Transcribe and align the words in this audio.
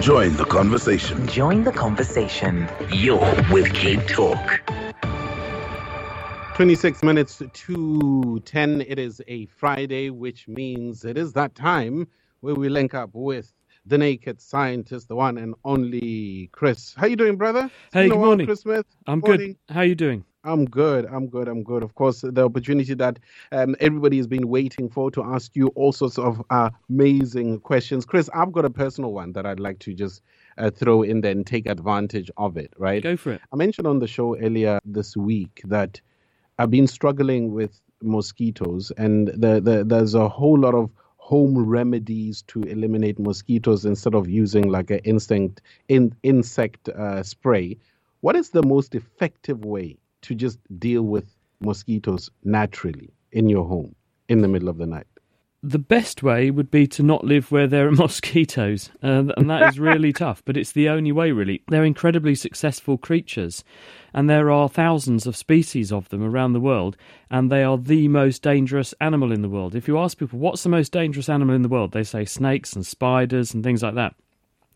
Join 0.00 0.36
the 0.36 0.44
conversation. 0.44 1.26
Join 1.28 1.64
the 1.64 1.72
conversation. 1.72 2.68
You're 2.90 3.20
with 3.50 3.72
Cape 3.72 4.06
Talk. 4.06 4.60
26 6.56 7.02
minutes 7.02 7.42
to 7.52 8.40
10. 8.44 8.80
It 8.82 8.98
is 8.98 9.22
a 9.28 9.46
Friday, 9.46 10.10
which 10.10 10.46
means 10.46 11.04
it 11.04 11.16
is 11.16 11.32
that 11.34 11.54
time 11.54 12.06
where 12.40 12.54
we 12.54 12.68
link 12.68 12.92
up 12.94 13.10
with 13.12 13.52
the 13.86 13.98
naked 13.98 14.40
scientist, 14.40 15.08
the 15.08 15.16
one 15.16 15.38
and 15.38 15.54
only 15.64 16.48
Chris. 16.52 16.94
How 16.96 17.06
you 17.06 17.16
doing, 17.16 17.36
brother? 17.36 17.70
It's 17.86 17.94
Hey, 17.94 18.08
good 18.08 18.16
while, 18.18 18.26
morning. 18.26 18.46
Chris 18.46 18.60
Smith. 18.60 18.86
I'm 19.06 19.20
Morning. 19.20 19.56
good. 19.68 19.74
How 19.74 19.82
you 19.82 19.94
doing? 19.94 20.24
I'm 20.44 20.66
good. 20.66 21.06
I'm 21.06 21.26
good. 21.26 21.48
I'm 21.48 21.62
good. 21.62 21.82
Of 21.82 21.94
course, 21.94 22.20
the 22.20 22.44
opportunity 22.44 22.92
that 22.94 23.18
um, 23.50 23.74
everybody 23.80 24.18
has 24.18 24.26
been 24.26 24.48
waiting 24.48 24.90
for 24.90 25.10
to 25.12 25.24
ask 25.24 25.56
you 25.56 25.68
all 25.68 25.92
sorts 25.92 26.18
of 26.18 26.42
uh, 26.50 26.68
amazing 26.90 27.60
questions. 27.60 28.04
Chris, 28.04 28.28
I've 28.34 28.52
got 28.52 28.66
a 28.66 28.70
personal 28.70 29.12
one 29.12 29.32
that 29.32 29.46
I'd 29.46 29.58
like 29.58 29.78
to 29.80 29.94
just 29.94 30.20
uh, 30.58 30.70
throw 30.70 31.02
in 31.02 31.22
there 31.22 31.32
and 31.32 31.46
take 31.46 31.66
advantage 31.66 32.30
of 32.36 32.58
it, 32.58 32.72
right? 32.76 33.02
Go 33.02 33.16
for 33.16 33.32
it. 33.32 33.40
I 33.52 33.56
mentioned 33.56 33.86
on 33.86 34.00
the 34.00 34.06
show 34.06 34.36
earlier 34.36 34.80
this 34.84 35.16
week 35.16 35.62
that 35.64 36.00
I've 36.58 36.70
been 36.70 36.86
struggling 36.86 37.52
with 37.52 37.80
mosquitoes, 38.02 38.92
and 38.98 39.28
the, 39.28 39.60
the, 39.60 39.84
there's 39.84 40.14
a 40.14 40.28
whole 40.28 40.58
lot 40.58 40.74
of 40.74 40.90
home 41.16 41.56
remedies 41.56 42.42
to 42.42 42.62
eliminate 42.64 43.18
mosquitoes 43.18 43.86
instead 43.86 44.14
of 44.14 44.28
using 44.28 44.70
like 44.70 44.90
an 44.90 44.98
instinct 45.04 45.62
in, 45.88 46.14
insect 46.22 46.90
uh, 46.90 47.22
spray. 47.22 47.78
What 48.20 48.36
is 48.36 48.50
the 48.50 48.62
most 48.62 48.94
effective 48.94 49.64
way 49.64 49.98
to 50.24 50.34
just 50.34 50.58
deal 50.78 51.02
with 51.02 51.34
mosquitoes 51.60 52.30
naturally 52.44 53.10
in 53.32 53.48
your 53.48 53.64
home 53.64 53.94
in 54.28 54.40
the 54.42 54.48
middle 54.48 54.68
of 54.68 54.78
the 54.78 54.86
night? 54.86 55.06
The 55.62 55.78
best 55.78 56.22
way 56.22 56.50
would 56.50 56.70
be 56.70 56.86
to 56.88 57.02
not 57.02 57.24
live 57.24 57.50
where 57.50 57.66
there 57.66 57.88
are 57.88 57.92
mosquitoes, 58.06 58.90
uh, 59.02 59.24
and 59.36 59.48
that 59.48 59.70
is 59.70 59.80
really 59.80 60.12
tough. 60.24 60.42
But 60.44 60.58
it's 60.58 60.72
the 60.72 60.90
only 60.90 61.10
way, 61.10 61.32
really. 61.32 61.62
They're 61.68 61.84
incredibly 61.84 62.34
successful 62.34 62.98
creatures, 62.98 63.64
and 64.12 64.28
there 64.28 64.50
are 64.50 64.68
thousands 64.68 65.26
of 65.26 65.38
species 65.38 65.90
of 65.90 66.10
them 66.10 66.22
around 66.22 66.52
the 66.52 66.60
world, 66.60 66.98
and 67.30 67.50
they 67.50 67.62
are 67.62 67.78
the 67.78 68.08
most 68.08 68.42
dangerous 68.42 68.92
animal 69.00 69.32
in 69.32 69.40
the 69.40 69.48
world. 69.48 69.74
If 69.74 69.88
you 69.88 69.98
ask 69.98 70.18
people 70.18 70.38
what's 70.38 70.64
the 70.64 70.68
most 70.68 70.92
dangerous 70.92 71.30
animal 71.30 71.54
in 71.54 71.62
the 71.62 71.68
world, 71.68 71.92
they 71.92 72.04
say 72.04 72.26
snakes 72.26 72.74
and 72.74 72.84
spiders 72.84 73.54
and 73.54 73.64
things 73.64 73.82
like 73.82 73.94
that. 73.94 74.14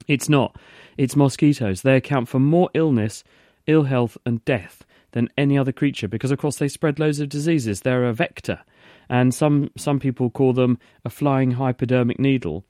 It's 0.07 0.31
not. 0.31 0.57
It's 0.97 1.17
mosquitoes. 1.17 1.83
They 1.83 1.97
account 1.97 2.29
for 2.29 2.39
more 2.39 2.71
illness, 2.73 3.25
ill 3.67 3.83
health, 3.83 4.17
and 4.25 4.43
death 4.47 4.87
than 5.13 5.29
any 5.37 5.57
other 5.57 5.73
creature 5.73 6.09
because, 6.09 6.31
of 6.31 6.39
course, 6.39 6.57
they 6.57 6.69
spread 6.69 6.99
loads 6.99 7.21
of 7.21 7.29
diseases. 7.29 7.81
They're 7.81 8.05
a 8.05 8.13
vector, 8.13 8.61
and 9.09 9.35
some 9.35 9.71
some 9.77 9.99
people 9.99 10.31
call 10.31 10.53
them 10.53 10.79
a 11.05 11.11
flying 11.11 11.53
hypodermic 11.53 12.19
needle. 12.19 12.65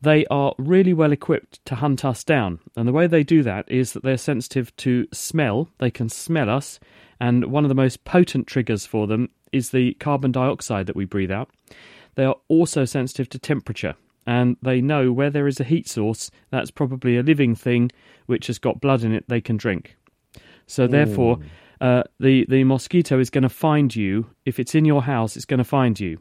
They 0.00 0.24
are 0.26 0.54
really 0.58 0.94
well 0.94 1.10
equipped 1.10 1.64
to 1.66 1.74
hunt 1.74 2.04
us 2.04 2.22
down, 2.22 2.60
and 2.76 2.86
the 2.86 2.92
way 2.92 3.06
they 3.06 3.24
do 3.24 3.42
that 3.42 3.70
is 3.70 3.92
that 3.92 4.02
they're 4.02 4.16
sensitive 4.16 4.74
to 4.76 5.06
smell. 5.12 5.68
They 5.78 5.90
can 5.90 6.08
smell 6.08 6.50
us, 6.50 6.78
and 7.20 7.46
one 7.46 7.64
of 7.64 7.68
the 7.68 7.74
most 7.74 8.04
potent 8.04 8.46
triggers 8.46 8.86
for 8.86 9.06
them 9.06 9.30
is 9.50 9.70
the 9.70 9.94
carbon 9.94 10.30
dioxide 10.30 10.86
that 10.86 10.96
we 10.96 11.04
breathe 11.04 11.30
out. 11.30 11.50
They 12.14 12.24
are 12.24 12.36
also 12.48 12.84
sensitive 12.84 13.28
to 13.30 13.38
temperature, 13.38 13.94
and 14.26 14.56
they 14.62 14.80
know 14.80 15.10
where 15.12 15.30
there 15.30 15.46
is 15.46 15.58
a 15.58 15.64
heat 15.64 15.88
source, 15.88 16.30
that's 16.50 16.70
probably 16.70 17.16
a 17.16 17.22
living 17.22 17.54
thing 17.54 17.90
which 18.26 18.46
has 18.48 18.58
got 18.58 18.80
blood 18.80 19.02
in 19.02 19.12
it 19.12 19.24
they 19.26 19.40
can 19.40 19.56
drink. 19.56 19.96
So 20.66 20.86
therefore, 20.86 21.38
mm. 21.38 21.44
Uh, 21.80 22.02
the 22.20 22.46
the 22.48 22.64
mosquito 22.64 23.18
is 23.18 23.30
going 23.30 23.42
to 23.42 23.48
find 23.48 23.94
you 23.94 24.30
if 24.44 24.58
it's 24.58 24.74
in 24.74 24.84
your 24.84 25.02
house. 25.02 25.36
It's 25.36 25.44
going 25.44 25.58
to 25.58 25.64
find 25.64 25.98
you. 25.98 26.20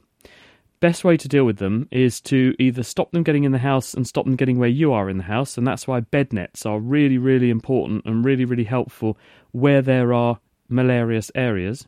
Best 0.79 1.03
way 1.03 1.17
to 1.17 1.27
deal 1.27 1.43
with 1.43 1.57
them 1.57 1.87
is 1.89 2.21
to 2.21 2.53
either 2.59 2.83
stop 2.83 3.11
them 3.11 3.23
getting 3.23 3.43
in 3.43 3.51
the 3.51 3.57
house 3.57 3.95
and 3.95 4.05
stop 4.05 4.25
them 4.25 4.35
getting 4.35 4.59
where 4.59 4.69
you 4.69 4.93
are 4.93 5.09
in 5.09 5.17
the 5.17 5.23
house, 5.23 5.57
and 5.57 5.65
that's 5.65 5.87
why 5.87 5.99
bed 6.01 6.31
nets 6.31 6.65
are 6.65 6.79
really 6.79 7.17
really 7.17 7.49
important 7.49 8.05
and 8.05 8.23
really 8.23 8.45
really 8.45 8.63
helpful 8.65 9.17
where 9.51 9.81
there 9.81 10.13
are 10.13 10.39
malarious 10.69 11.31
areas. 11.33 11.87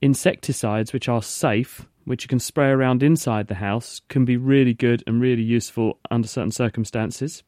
Insecticides, 0.00 0.92
which 0.92 1.08
are 1.08 1.22
safe, 1.22 1.86
which 2.04 2.24
you 2.24 2.28
can 2.28 2.40
spray 2.40 2.68
around 2.68 3.02
inside 3.02 3.48
the 3.48 3.54
house, 3.56 4.00
can 4.08 4.24
be 4.24 4.36
really 4.36 4.74
good 4.74 5.04
and 5.06 5.20
really 5.20 5.42
useful 5.42 5.98
under 6.10 6.26
certain 6.26 6.50
circumstances. 6.50 7.42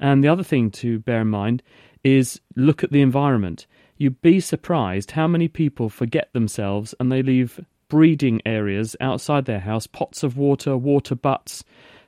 And 0.00 0.24
the 0.24 0.28
other 0.28 0.42
thing 0.42 0.70
to 0.72 0.98
bear 1.00 1.20
in 1.20 1.28
mind 1.28 1.62
is 2.02 2.40
look 2.56 2.82
at 2.82 2.90
the 2.90 3.02
environment. 3.02 3.66
You'd 3.98 4.22
be 4.22 4.38
surprised 4.40 5.10
how 5.10 5.26
many 5.26 5.48
people 5.48 5.88
forget 5.88 6.32
themselves 6.32 6.94
and 6.98 7.10
they 7.10 7.22
leave 7.22 7.60
breeding 7.88 8.40
areas 8.46 8.94
outside 9.00 9.44
their 9.44 9.60
house, 9.60 9.86
pots 9.86 10.22
of 10.22 10.36
water, 10.36 10.76
water 10.76 11.16
butts, 11.16 11.64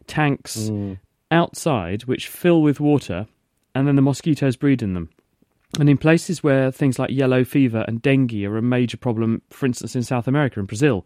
tanks 0.07 0.57
mm. 0.57 0.99
outside, 1.31 2.05
which 2.05 2.29
fill 2.29 2.63
with 2.63 2.79
water, 2.79 3.27
and 3.75 3.89
then 3.89 3.97
the 3.97 4.03
mosquitoes 4.03 4.57
breed 4.57 4.83
in 4.83 4.95
them. 4.95 5.09
And 5.79 5.89
in 5.89 5.99
places 5.99 6.43
where 6.43 6.71
things 6.71 6.99
like 6.99 7.11
yellow 7.11 7.45
fever 7.45 7.85
and 7.87 8.03
dengue 8.03 8.45
are 8.45 8.57
a 8.57 8.63
major 8.63 8.97
problem, 8.97 9.43
for 9.51 9.67
instance 9.67 9.97
in 9.97 10.03
South 10.03 10.29
America 10.29 10.61
and 10.61 10.69
Brazil, 10.69 11.05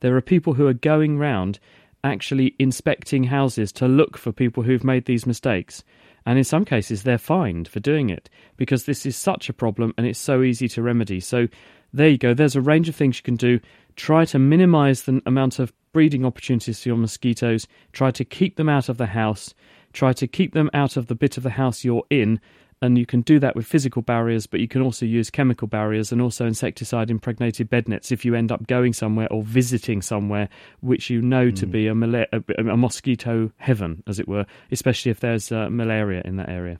there 0.00 0.16
are 0.16 0.20
people 0.20 0.54
who 0.54 0.66
are 0.66 0.74
going 0.74 1.18
round 1.18 1.58
actually 2.02 2.54
inspecting 2.58 3.24
houses 3.24 3.72
to 3.72 3.88
look 3.88 4.18
for 4.18 4.30
people 4.32 4.62
who've 4.62 4.84
made 4.84 5.06
these 5.06 5.26
mistakes. 5.26 5.82
And 6.26 6.38
in 6.38 6.44
some 6.44 6.64
cases, 6.64 7.02
they're 7.02 7.18
fined 7.18 7.68
for 7.68 7.80
doing 7.80 8.08
it 8.10 8.30
because 8.56 8.84
this 8.84 9.04
is 9.04 9.16
such 9.16 9.48
a 9.48 9.52
problem 9.52 9.92
and 9.98 10.06
it's 10.06 10.18
so 10.18 10.42
easy 10.42 10.68
to 10.68 10.82
remedy. 10.82 11.20
So 11.20 11.48
there 11.92 12.08
you 12.08 12.18
go. 12.18 12.34
There's 12.34 12.56
a 12.56 12.60
range 12.60 12.88
of 12.88 12.96
things 12.96 13.18
you 13.18 13.22
can 13.22 13.36
do. 13.36 13.60
Try 13.96 14.24
to 14.26 14.38
minimize 14.38 15.02
the 15.02 15.20
amount 15.26 15.58
of 15.58 15.72
breeding 15.92 16.24
opportunities 16.24 16.82
for 16.82 16.88
your 16.88 16.98
mosquitoes. 16.98 17.68
Try 17.92 18.10
to 18.12 18.24
keep 18.24 18.56
them 18.56 18.68
out 18.68 18.88
of 18.88 18.96
the 18.96 19.06
house. 19.06 19.54
Try 19.92 20.12
to 20.14 20.26
keep 20.26 20.54
them 20.54 20.70
out 20.74 20.96
of 20.96 21.06
the 21.06 21.14
bit 21.14 21.36
of 21.36 21.42
the 21.42 21.50
house 21.50 21.84
you're 21.84 22.04
in. 22.10 22.40
And 22.84 22.98
you 22.98 23.06
can 23.06 23.22
do 23.22 23.38
that 23.38 23.56
with 23.56 23.64
physical 23.64 24.02
barriers, 24.02 24.46
but 24.46 24.60
you 24.60 24.68
can 24.68 24.82
also 24.82 25.06
use 25.06 25.30
chemical 25.30 25.66
barriers 25.66 26.12
and 26.12 26.20
also 26.20 26.44
insecticide 26.46 27.10
impregnated 27.10 27.70
bed 27.70 27.88
nets 27.88 28.12
if 28.12 28.26
you 28.26 28.34
end 28.34 28.52
up 28.52 28.66
going 28.66 28.92
somewhere 28.92 29.26
or 29.32 29.42
visiting 29.42 30.02
somewhere 30.02 30.50
which 30.80 31.08
you 31.08 31.22
know 31.22 31.50
to 31.50 31.66
be 31.66 31.86
a, 31.86 31.94
mala- 31.94 32.26
a, 32.30 32.42
a 32.58 32.76
mosquito 32.76 33.50
heaven, 33.56 34.02
as 34.06 34.18
it 34.18 34.28
were, 34.28 34.44
especially 34.70 35.10
if 35.10 35.20
there's 35.20 35.50
uh, 35.50 35.70
malaria 35.70 36.20
in 36.26 36.36
that 36.36 36.50
area. 36.50 36.78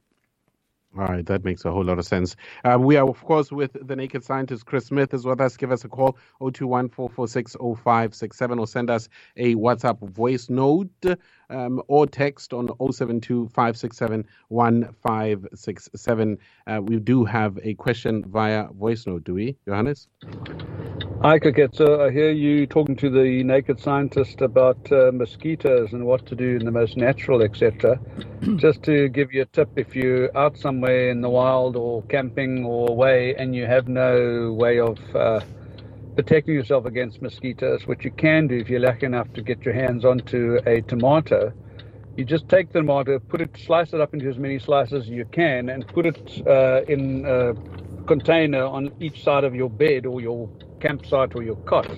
All 0.97 1.06
right, 1.06 1.27
that 1.27 1.44
makes 1.44 1.65
a 1.65 1.72
whole 1.72 1.82
lot 1.82 1.99
of 1.99 2.06
sense. 2.06 2.37
Uh, 2.65 2.78
we 2.78 2.97
are, 2.97 3.09
of 3.09 3.21
course, 3.25 3.50
with 3.50 3.77
the 3.81 3.97
naked 3.97 4.22
scientist 4.22 4.66
Chris 4.66 4.87
Smith 4.87 5.12
is 5.12 5.25
with 5.25 5.41
us. 5.41 5.56
Give 5.56 5.72
us 5.72 5.84
a 5.84 5.88
call 5.88 6.16
021 6.38 6.88
446 6.88 7.56
0567 7.60 8.59
or 8.60 8.66
send 8.66 8.91
us 8.91 9.09
a 9.37 9.56
WhatsApp 9.56 9.99
voice 10.10 10.49
note 10.49 10.88
um, 11.50 11.83
or 11.88 12.06
text 12.06 12.53
on 12.53 12.69
072 12.78 13.49
567 13.49 14.25
1567. 14.49 16.38
Uh, 16.66 16.81
We 16.83 16.99
do 16.99 17.25
have 17.25 17.59
a 17.62 17.75
question 17.75 18.25
via 18.28 18.69
voice 18.69 19.06
note, 19.06 19.25
do 19.25 19.34
we, 19.34 19.56
Johannes? 19.66 20.06
Hi. 21.22 21.41
So 21.72 22.04
I 22.04 22.10
hear 22.10 22.31
you 22.31 22.66
talking 22.66 22.97
to 22.97 23.09
the 23.09 23.43
naked 23.44 23.81
scientist 23.81 24.43
about 24.43 24.93
uh, 24.93 25.10
mosquitoes 25.10 25.94
and 25.94 26.04
what 26.04 26.27
to 26.27 26.37
do 26.37 26.57
in 26.57 26.66
the 26.66 26.71
most 26.71 26.98
natural, 26.98 27.42
etc. 27.42 27.98
Just 28.57 28.83
to 28.83 29.09
give 29.09 29.33
you 29.33 29.42
a 29.42 29.47
tip, 29.47 29.71
if 29.77 29.97
you're 29.97 30.36
out 30.36 30.59
somewhere 30.59 30.84
in 30.91 31.21
the 31.21 31.31
wild 31.31 31.77
or 31.77 32.03
camping 32.04 32.65
or 32.65 32.89
away 32.89 33.34
and 33.36 33.54
you 33.54 33.66
have 33.66 33.89
no 33.89 34.53
way 34.53 34.81
of 34.81 34.98
uh, 35.15 35.41
protecting 36.15 36.54
yourself 36.54 36.86
against 36.86 37.21
mosquitoes, 37.21 37.86
what 37.86 38.04
you 38.04 38.10
can 38.10 38.47
do 38.47 38.57
if 38.57 38.69
you're 38.69 38.81
lucky 38.81 39.07
enough 39.07 39.33
to 39.34 39.42
get 39.42 39.63
your 39.65 39.75
hands 39.75 40.04
onto 40.04 40.59
a 40.66 40.81
tomato, 40.83 41.53
you 42.16 42.25
just 42.25 42.48
take 42.48 42.72
the 42.72 42.78
tomato, 42.78 43.19
put 43.19 43.41
it, 43.41 43.51
slice 43.57 43.92
it 43.92 44.01
up 44.01 44.15
into 44.15 44.28
as 44.28 44.39
many 44.39 44.59
slices 44.59 45.04
as 45.04 45.09
you 45.09 45.25
can, 45.25 45.69
and 45.69 45.86
put 45.89 46.07
it 46.07 46.47
uh, 46.47 46.83
in 46.87 47.25
a 47.27 47.54
container 48.07 48.65
on 48.65 48.92
each 49.01 49.25
side 49.25 49.45
of 49.45 49.54
your 49.54 49.69
bed 49.69 50.07
or 50.07 50.21
your 50.21 50.48
campsite 50.80 51.34
or 51.34 51.42
your 51.42 51.57
cot, 51.57 51.91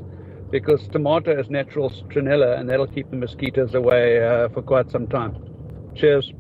because 0.51 0.89
tomato 0.89 1.37
has 1.37 1.51
natural 1.51 1.91
citronella, 1.91 2.59
and 2.59 2.71
that'll 2.71 2.87
keep 2.87 3.11
the 3.11 3.17
mosquitoes 3.17 3.75
away 3.75 4.25
uh, 4.25 4.49
for 4.49 4.63
quite 4.63 4.91
some 4.91 5.07
time. 5.07 5.37
Cheers. 5.95 6.33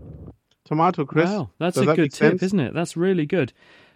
Tomato, 0.66 1.04
Chris. 1.04 1.30
Wow, 1.30 1.50
that's 1.58 1.76
Does 1.76 1.84
a 1.84 1.86
that 1.86 1.96
good 1.96 2.12
tip, 2.12 2.32
sense? 2.32 2.42
isn't 2.42 2.60
it? 2.60 2.74
That's 2.74 2.96
really 2.96 3.26
good. 3.26 3.52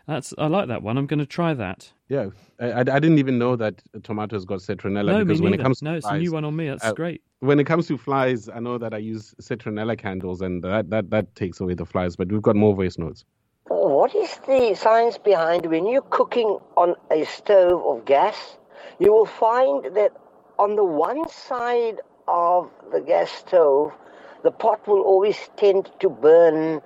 That's 0.06 0.32
I 0.38 0.46
like 0.46 0.68
that 0.68 0.82
one. 0.82 0.96
I'm 0.98 1.06
going 1.06 1.20
to 1.20 1.26
try 1.26 1.54
that. 1.54 1.92
Yeah, 2.08 2.30
I, 2.60 2.70
I 2.70 2.80
I 2.80 2.82
didn't 2.82 3.18
even 3.18 3.38
know 3.38 3.56
that 3.56 3.82
tomatoes 4.02 4.44
got 4.44 4.60
citronella 4.60 5.06
no, 5.06 5.18
me 5.18 5.24
because 5.24 5.42
when 5.42 5.54
it 5.54 5.60
comes 5.60 5.80
to 5.80 5.84
no, 5.84 5.94
it's 5.94 6.06
a 6.06 6.16
new 6.18 6.32
one 6.32 6.44
on 6.44 6.56
me. 6.56 6.68
That's 6.68 6.84
uh, 6.84 6.92
great. 6.94 7.22
when 7.40 7.60
it 7.60 7.64
comes 7.64 7.86
to 7.88 7.98
flies, 7.98 8.48
I 8.48 8.60
know 8.60 8.78
that 8.78 8.94
I 8.94 8.98
use 8.98 9.34
citronella 9.40 9.98
candles, 9.98 10.40
and 10.40 10.62
that, 10.64 10.90
that, 10.90 11.10
that 11.10 11.34
takes 11.34 11.60
away 11.60 11.74
the 11.74 11.86
flies. 11.86 12.16
But 12.16 12.30
we've 12.32 12.42
got 12.42 12.56
more 12.56 12.74
voice 12.74 12.98
notes. 12.98 13.24
What 13.68 14.14
is 14.14 14.34
the 14.46 14.74
science 14.74 15.18
behind 15.18 15.66
when 15.66 15.86
you're 15.86 16.02
cooking 16.02 16.58
on 16.76 16.96
a 17.10 17.24
stove 17.24 17.82
of 17.84 18.04
gas? 18.04 18.56
You 18.98 19.12
will 19.12 19.26
find 19.26 19.84
that 19.96 20.12
on 20.58 20.76
the 20.76 20.84
one 20.84 21.28
side 21.28 22.00
of 22.26 22.70
the 22.92 23.00
gas 23.00 23.30
stove, 23.30 23.92
the 24.42 24.50
pot 24.50 24.86
will 24.86 25.00
always 25.00 25.50
tend 25.56 25.90
to 26.00 26.08
burn 26.08 26.80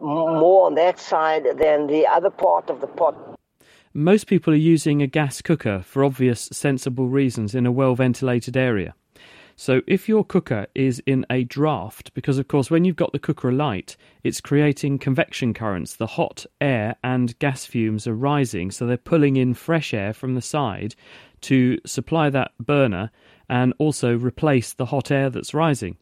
more 0.00 0.66
on 0.66 0.74
that 0.74 0.98
side 0.98 1.44
than 1.58 1.86
the 1.86 2.06
other 2.06 2.30
part 2.30 2.70
of 2.70 2.80
the 2.80 2.86
pot. 2.86 3.38
Most 3.92 4.26
people 4.26 4.52
are 4.52 4.56
using 4.56 5.02
a 5.02 5.06
gas 5.06 5.42
cooker 5.42 5.82
for 5.84 6.04
obvious, 6.04 6.48
sensible 6.52 7.08
reasons 7.08 7.54
in 7.54 7.66
a 7.66 7.72
well 7.72 7.94
ventilated 7.94 8.56
area. 8.56 8.94
So 9.56 9.82
if 9.86 10.08
your 10.08 10.24
cooker 10.24 10.68
is 10.74 11.02
in 11.04 11.26
a 11.28 11.44
draft, 11.44 12.14
because 12.14 12.38
of 12.38 12.48
course 12.48 12.70
when 12.70 12.86
you've 12.86 12.96
got 12.96 13.12
the 13.12 13.18
cooker 13.18 13.50
alight, 13.50 13.96
it's 14.24 14.40
creating 14.40 15.00
convection 15.00 15.52
currents. 15.52 15.96
The 15.96 16.06
hot 16.06 16.46
air 16.62 16.96
and 17.04 17.38
gas 17.40 17.66
fumes 17.66 18.06
are 18.06 18.14
rising, 18.14 18.70
so 18.70 18.86
they're 18.86 18.96
pulling 18.96 19.36
in 19.36 19.52
fresh 19.52 19.92
air 19.92 20.14
from 20.14 20.34
the 20.34 20.40
side 20.40 20.94
to 21.42 21.78
supply 21.84 22.30
that 22.30 22.52
burner 22.58 23.10
and 23.50 23.74
also 23.78 24.16
replace 24.16 24.72
the 24.72 24.86
hot 24.86 25.10
air 25.10 25.28
that's 25.28 25.52
rising. 25.52 25.98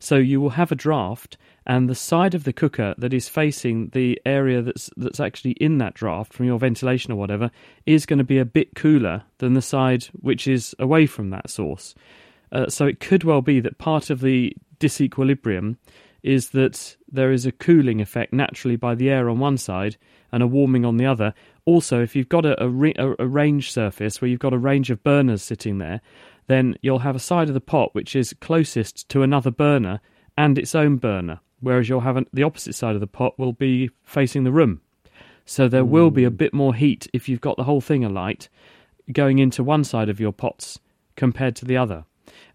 So 0.00 0.16
you 0.16 0.40
will 0.40 0.50
have 0.50 0.72
a 0.72 0.76
draft, 0.76 1.36
and 1.66 1.88
the 1.88 1.94
side 1.94 2.34
of 2.34 2.44
the 2.44 2.52
cooker 2.52 2.94
that 2.98 3.12
is 3.12 3.28
facing 3.28 3.90
the 3.90 4.20
area 4.24 4.62
that's 4.62 4.90
that's 4.96 5.20
actually 5.20 5.52
in 5.52 5.78
that 5.78 5.94
draft 5.94 6.32
from 6.32 6.46
your 6.46 6.58
ventilation 6.58 7.12
or 7.12 7.16
whatever 7.16 7.50
is 7.84 8.06
going 8.06 8.18
to 8.18 8.24
be 8.24 8.38
a 8.38 8.44
bit 8.44 8.74
cooler 8.74 9.22
than 9.38 9.52
the 9.52 9.62
side 9.62 10.04
which 10.20 10.48
is 10.48 10.74
away 10.78 11.06
from 11.06 11.30
that 11.30 11.50
source. 11.50 11.94
Uh, 12.50 12.68
so 12.68 12.86
it 12.86 13.00
could 13.00 13.24
well 13.24 13.42
be 13.42 13.60
that 13.60 13.78
part 13.78 14.08
of 14.10 14.20
the 14.20 14.56
disequilibrium 14.78 15.76
is 16.22 16.50
that 16.50 16.96
there 17.10 17.30
is 17.30 17.46
a 17.46 17.52
cooling 17.52 18.00
effect 18.00 18.32
naturally 18.32 18.76
by 18.76 18.94
the 18.94 19.10
air 19.10 19.28
on 19.28 19.38
one 19.38 19.58
side 19.58 19.96
and 20.32 20.42
a 20.42 20.46
warming 20.46 20.84
on 20.84 20.96
the 20.96 21.06
other. 21.06 21.34
Also, 21.66 22.02
if 22.02 22.16
you've 22.16 22.28
got 22.28 22.46
a, 22.46 22.64
a, 22.64 23.14
a 23.18 23.26
range 23.26 23.72
surface 23.72 24.20
where 24.20 24.28
you've 24.28 24.40
got 24.40 24.52
a 24.52 24.58
range 24.58 24.90
of 24.90 25.02
burners 25.02 25.42
sitting 25.42 25.78
there, 25.78 26.00
then 26.46 26.76
you'll 26.82 27.00
have 27.00 27.16
a 27.16 27.20
side 27.20 27.48
of 27.48 27.54
the 27.54 27.60
pot 27.60 27.94
which 27.94 28.14
is 28.14 28.34
closest 28.40 29.08
to 29.08 29.22
another 29.22 29.50
burner 29.50 30.00
and 30.36 30.58
its 30.58 30.74
own 30.74 30.96
burner, 30.96 31.40
whereas 31.60 31.88
you'll 31.88 32.00
have 32.00 32.16
an, 32.16 32.26
the 32.32 32.42
opposite 32.42 32.74
side 32.74 32.94
of 32.94 33.00
the 33.00 33.06
pot 33.06 33.38
will 33.38 33.52
be 33.52 33.90
facing 34.04 34.44
the 34.44 34.52
room. 34.52 34.80
So 35.44 35.68
there 35.68 35.84
mm. 35.84 35.88
will 35.88 36.10
be 36.10 36.24
a 36.24 36.30
bit 36.30 36.52
more 36.52 36.74
heat 36.74 37.08
if 37.12 37.28
you've 37.28 37.40
got 37.40 37.56
the 37.56 37.64
whole 37.64 37.80
thing 37.80 38.04
alight 38.04 38.48
going 39.12 39.38
into 39.38 39.62
one 39.62 39.84
side 39.84 40.08
of 40.08 40.18
your 40.20 40.32
pots 40.32 40.80
compared 41.14 41.54
to 41.56 41.64
the 41.64 41.76
other 41.76 42.04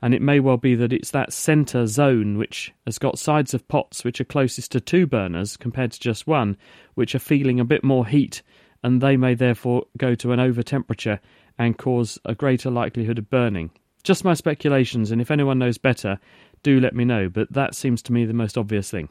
and 0.02 0.14
it 0.14 0.22
may 0.22 0.40
well 0.40 0.58
be 0.58 0.76
that 0.76 0.94
it's 0.94 1.12
that 1.12 1.34
centre 1.34 1.86
zone 1.88 2.38
which 2.38 2.74
has 2.86 2.98
got 2.98 3.20
sides 3.20 3.54
of 3.54 3.68
pots 3.68 4.04
which 4.04 4.20
are 4.20 4.26
closest 4.26 4.72
to 4.72 4.82
two 4.82 5.06
burners 5.06 5.58
compared 5.58 5.92
to 5.92 6.00
just 6.00 6.28
one, 6.28 6.58
which 6.96 7.16
are 7.16 7.20
feeling 7.20 7.60
a 7.60 7.66
bit 7.66 7.84
more 7.84 8.06
heat, 8.06 8.42
and 8.84 9.02
they 9.02 9.16
may 9.16 9.34
therefore 9.34 9.86
go 9.98 10.16
to 10.16 10.32
an 10.32 10.40
over 10.40 10.64
temperature 10.64 11.20
and 11.58 11.78
cause 11.78 12.18
a 12.26 12.34
greater 12.34 12.72
likelihood 12.72 13.20
of 13.20 13.30
burning. 13.30 13.72
Just 14.02 14.26
my 14.26 14.34
speculations, 14.34 15.12
and 15.12 15.22
if 15.22 15.32
anyone 15.32 15.60
knows 15.60 15.78
better, 15.78 16.20
do 16.64 16.80
let 16.80 16.96
me 16.96 17.06
know, 17.06 17.30
but 17.30 17.52
that 17.54 17.76
seems 17.76 18.02
to 18.04 18.14
me 18.14 18.26
the 18.26 18.34
most 18.34 18.58
obvious 18.58 18.90
thing. 18.90 19.10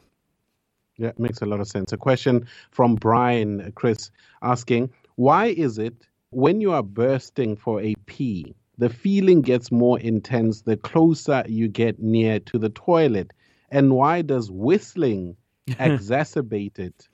Yeah, 0.97 1.11
makes 1.17 1.41
a 1.41 1.45
lot 1.45 1.59
of 1.59 1.67
sense. 1.67 1.91
A 1.93 1.97
question 1.97 2.47
from 2.71 2.95
Brian, 2.95 3.71
Chris, 3.75 4.11
asking, 4.41 4.91
why 5.15 5.47
is 5.47 5.77
it 5.77 6.07
when 6.31 6.61
you 6.61 6.71
are 6.71 6.83
bursting 6.83 7.55
for 7.55 7.81
a 7.81 7.93
pee, 8.05 8.55
the 8.77 8.89
feeling 8.89 9.41
gets 9.41 9.71
more 9.71 9.99
intense 9.99 10.61
the 10.61 10.77
closer 10.77 11.43
you 11.47 11.67
get 11.67 11.99
near 11.99 12.39
to 12.39 12.57
the 12.57 12.69
toilet. 12.69 13.31
And 13.69 13.93
why 13.93 14.21
does 14.21 14.49
whistling 14.49 15.37
exacerbate 15.69 16.79
it? 16.79 17.07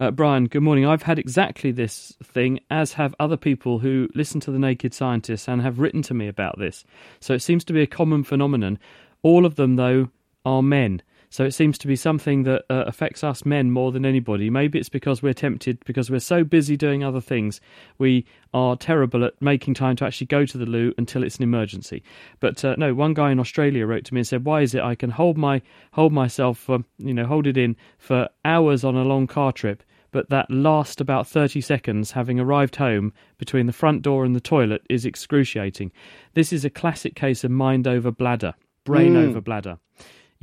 Uh, 0.00 0.10
Brian, 0.10 0.46
good 0.46 0.62
morning. 0.62 0.84
I've 0.84 1.04
had 1.04 1.20
exactly 1.20 1.70
this 1.70 2.16
thing, 2.22 2.58
as 2.68 2.94
have 2.94 3.14
other 3.20 3.36
people 3.36 3.78
who 3.78 4.08
listen 4.14 4.40
to 4.40 4.50
The 4.50 4.58
Naked 4.58 4.92
Scientists 4.92 5.46
and 5.46 5.62
have 5.62 5.78
written 5.78 6.02
to 6.02 6.14
me 6.14 6.26
about 6.26 6.58
this. 6.58 6.84
So 7.20 7.32
it 7.32 7.42
seems 7.42 7.64
to 7.66 7.72
be 7.72 7.80
a 7.80 7.86
common 7.86 8.24
phenomenon. 8.24 8.80
All 9.22 9.46
of 9.46 9.54
them, 9.54 9.76
though, 9.76 10.08
are 10.44 10.62
men. 10.62 11.00
So 11.34 11.44
it 11.44 11.50
seems 11.50 11.78
to 11.78 11.88
be 11.88 11.96
something 11.96 12.44
that 12.44 12.64
uh, 12.70 12.84
affects 12.86 13.24
us 13.24 13.44
men 13.44 13.72
more 13.72 13.90
than 13.90 14.06
anybody. 14.06 14.50
Maybe 14.50 14.78
it's 14.78 14.88
because 14.88 15.20
we're 15.20 15.34
tempted, 15.34 15.84
because 15.84 16.08
we're 16.08 16.20
so 16.20 16.44
busy 16.44 16.76
doing 16.76 17.02
other 17.02 17.20
things, 17.20 17.60
we 17.98 18.24
are 18.52 18.76
terrible 18.76 19.24
at 19.24 19.42
making 19.42 19.74
time 19.74 19.96
to 19.96 20.04
actually 20.04 20.28
go 20.28 20.46
to 20.46 20.56
the 20.56 20.64
loo 20.64 20.94
until 20.96 21.24
it's 21.24 21.38
an 21.38 21.42
emergency. 21.42 22.04
But 22.38 22.64
uh, 22.64 22.76
no, 22.78 22.94
one 22.94 23.14
guy 23.14 23.32
in 23.32 23.40
Australia 23.40 23.84
wrote 23.84 24.04
to 24.04 24.14
me 24.14 24.20
and 24.20 24.28
said, 24.28 24.44
"Why 24.44 24.60
is 24.60 24.76
it 24.76 24.82
I 24.82 24.94
can 24.94 25.10
hold 25.10 25.36
my 25.36 25.60
hold 25.94 26.12
myself, 26.12 26.68
you 26.68 27.14
know, 27.14 27.26
hold 27.26 27.48
it 27.48 27.56
in 27.56 27.74
for 27.98 28.28
hours 28.44 28.84
on 28.84 28.94
a 28.94 29.02
long 29.02 29.26
car 29.26 29.50
trip?" 29.50 29.82
but 30.12 30.30
that 30.30 30.48
last 30.48 31.00
about 31.00 31.26
30 31.26 31.60
seconds, 31.60 32.12
having 32.12 32.38
arrived 32.38 32.76
home 32.76 33.12
between 33.38 33.66
the 33.66 33.72
front 33.72 34.02
door 34.02 34.24
and 34.24 34.36
the 34.36 34.40
toilet, 34.40 34.86
is 34.88 35.04
excruciating. 35.04 35.90
This 36.34 36.52
is 36.52 36.64
a 36.64 36.70
classic 36.70 37.16
case 37.16 37.42
of 37.42 37.50
mind 37.50 37.88
over 37.88 38.12
bladder, 38.12 38.54
brain 38.84 39.14
mm. 39.14 39.26
over 39.26 39.40
bladder 39.40 39.78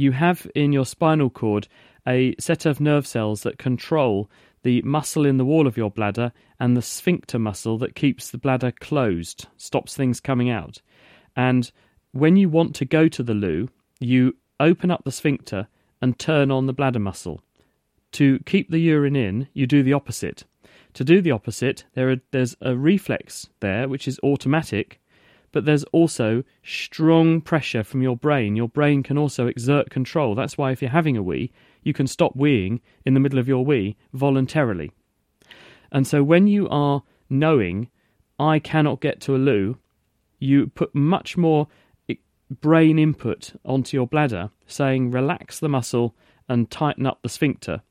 you 0.02 0.12
have 0.12 0.50
in 0.56 0.74
your 0.74 0.86
spinal 0.86 1.30
cord 1.30 1.68
a 2.08 2.36
set 2.40 2.66
of 2.66 2.82
nerve 2.82 3.06
cells 3.06 3.44
that 3.44 3.60
control 3.60 4.30
the 4.64 4.82
muscle 4.82 5.26
in 5.26 5.38
the 5.38 5.46
wall 5.46 5.68
of 5.68 5.78
your 5.78 5.92
bladder 5.92 6.32
and 6.60 6.76
the 6.76 6.82
sphincter 6.82 7.40
muscle 7.40 7.78
that 7.78 7.96
keeps 7.96 8.30
the 8.30 8.38
bladder 8.38 8.72
closed, 8.72 9.48
stops 9.58 9.96
things 9.96 10.20
coming 10.20 10.50
out. 10.50 10.82
And 11.36 11.72
when 12.12 12.36
you 12.36 12.50
want 12.50 12.76
to 12.76 12.86
go 12.86 13.08
to 13.08 13.24
the 13.24 13.34
loo, 13.34 13.70
you 14.00 14.36
open 14.60 14.92
up 14.92 15.04
the 15.04 15.12
sphincter 15.12 15.68
and 16.02 16.18
turn 16.18 16.52
on 16.52 16.66
the 16.66 16.74
bladder 16.74 17.00
muscle. 17.00 17.42
To 18.14 18.40
keep 18.46 18.70
the 18.70 18.80
urine 18.80 19.16
in, 19.16 19.48
you 19.54 19.68
do 19.68 19.84
the 19.84 19.94
opposite. 19.94 20.44
To 20.94 21.04
do 21.04 21.22
the 21.22 21.32
opposite, 21.32 21.86
there 21.94 22.10
are, 22.12 22.18
there's 22.32 22.56
a 22.62 22.76
reflex 22.76 23.50
there 23.62 23.88
which 23.88 24.08
is 24.08 24.20
automatic 24.24 25.00
but 25.52 25.66
there's 25.66 25.84
also 25.86 26.44
strong 26.64 27.42
pressure 27.42 27.84
from 27.84 28.02
your 28.02 28.16
brain. 28.16 28.56
Your 28.56 28.70
brain 28.70 29.04
can 29.04 29.18
also 29.18 29.48
exert 29.48 29.90
control. 29.90 30.36
That's 30.36 30.58
why 30.58 30.72
if 30.72 30.82
you're 30.82 30.92
having 30.92 31.18
a 31.18 31.24
wee, 31.24 31.52
you 31.84 31.94
can 31.94 32.08
stop 32.08 32.38
weeing 32.38 32.80
in 33.06 33.14
the 33.14 33.20
middle 33.20 33.40
of 33.40 33.48
your 33.48 33.66
wee 33.66 33.98
voluntarily. 34.14 34.92
And 35.92 36.08
so 36.08 36.24
when 36.24 36.48
you 36.48 36.70
are 36.70 37.04
knowing, 37.30 37.90
I 38.40 38.60
cannot 38.60 39.02
get 39.02 39.20
to 39.22 39.36
a 39.36 39.38
loo, 39.38 39.78
you 40.40 40.68
put 40.68 40.96
much 40.96 41.38
more 41.38 41.68
brain 42.60 43.00
input 43.00 43.54
onto 43.64 43.96
your 43.96 44.08
bladder, 44.08 44.50
saying 44.68 45.12
relax 45.12 45.60
the 45.60 45.70
muscle 45.70 46.16
and 46.50 46.70
tighten 46.70 47.06
up 47.06 47.22
the 47.22 47.30
sphincter. 47.30 47.82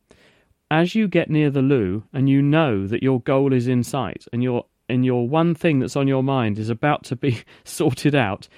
As 0.71 0.95
you 0.95 1.09
get 1.09 1.31
near 1.31 1.50
the 1.50 1.62
loo 1.62 2.05
and 2.12 2.29
you 2.29 2.43
know 2.43 2.87
that 2.87 3.02
your 3.02 3.21
goal 3.21 3.52
is 3.52 3.67
in 3.67 3.83
sight 3.83 4.26
and 4.33 4.43
you're 4.43 4.67
and 4.90 5.04
your 5.04 5.28
one 5.28 5.54
thing 5.54 5.78
that's 5.78 5.97
on 5.97 6.09
your 6.09 6.23
mind 6.23 6.59
is 6.59 6.68
about 6.68 7.04
to 7.04 7.16
be 7.16 7.42
sorted 7.64 8.14
out, 8.14 8.49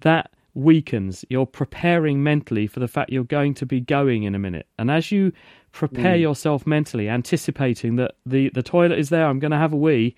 that 0.00 0.30
weakens. 0.54 1.24
You're 1.28 1.46
preparing 1.46 2.22
mentally 2.22 2.66
for 2.66 2.80
the 2.80 2.88
fact 2.88 3.10
you're 3.10 3.24
going 3.24 3.54
to 3.54 3.66
be 3.66 3.80
going 3.80 4.24
in 4.24 4.34
a 4.34 4.38
minute. 4.38 4.66
And 4.78 4.90
as 4.90 5.10
you 5.10 5.32
prepare 5.72 6.16
mm. 6.16 6.20
yourself 6.20 6.66
mentally, 6.66 7.08
anticipating 7.08 7.96
that 7.96 8.16
the, 8.26 8.50
the 8.50 8.62
toilet 8.62 8.98
is 8.98 9.08
there, 9.08 9.26
I'm 9.26 9.38
going 9.38 9.52
to 9.52 9.56
have 9.56 9.72
a 9.72 9.76
wee, 9.76 10.14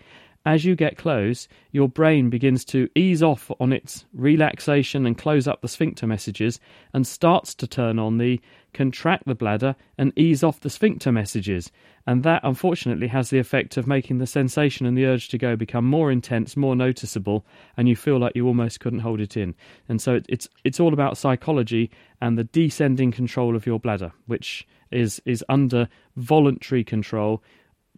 as 0.47 0.65
you 0.65 0.77
get 0.77 0.99
close, 0.99 1.49
your 1.73 1.89
brain 1.89 2.29
begins 2.29 2.67
to 2.67 2.89
ease 2.95 3.23
off 3.23 3.51
on 3.61 3.73
its 3.73 4.05
relaxation 4.13 5.07
and 5.07 5.17
close 5.17 5.49
up 5.49 5.63
the 5.63 5.69
sphincter 5.69 6.07
messages 6.07 6.61
and 6.93 7.07
starts 7.07 7.55
to 7.55 7.67
turn 7.67 7.99
on 7.99 8.19
the 8.19 8.39
contract 8.75 9.25
the 9.27 9.35
bladder 9.35 9.75
and 9.97 10.13
ease 10.17 10.45
off 10.45 10.61
the 10.61 10.69
sphincter 10.69 11.11
messages. 11.11 11.73
And 12.07 12.25
that 12.25 12.43
unfortunately 12.45 13.07
has 13.07 13.31
the 13.31 13.39
effect 13.39 13.79
of 13.79 13.87
making 13.87 14.19
the 14.19 14.27
sensation 14.27 14.85
and 14.85 14.99
the 14.99 15.07
urge 15.07 15.29
to 15.29 15.39
go 15.39 15.57
become 15.57 15.87
more 15.87 16.13
intense, 16.13 16.59
more 16.59 16.77
noticeable, 16.77 17.47
and 17.79 17.89
you 17.89 17.97
feel 17.97 18.19
like 18.19 18.37
you 18.37 18.47
almost 18.47 18.81
couldn't 18.81 18.99
hold 18.99 19.21
it 19.21 19.39
in. 19.39 19.55
And 19.89 20.03
so 20.03 20.21
it's 20.29 20.47
it's 20.65 20.81
all 20.81 20.93
about 20.93 21.17
psychology 21.17 21.91
and 22.21 22.37
the 22.37 22.45
descending 22.45 23.13
control 23.13 23.57
of 23.57 23.65
your 23.65 23.81
bladder, 23.81 24.13
which 24.27 24.67
is 24.91 25.23
is 25.25 25.43
under 25.49 25.89
voluntary 26.17 26.85
control, 26.85 27.43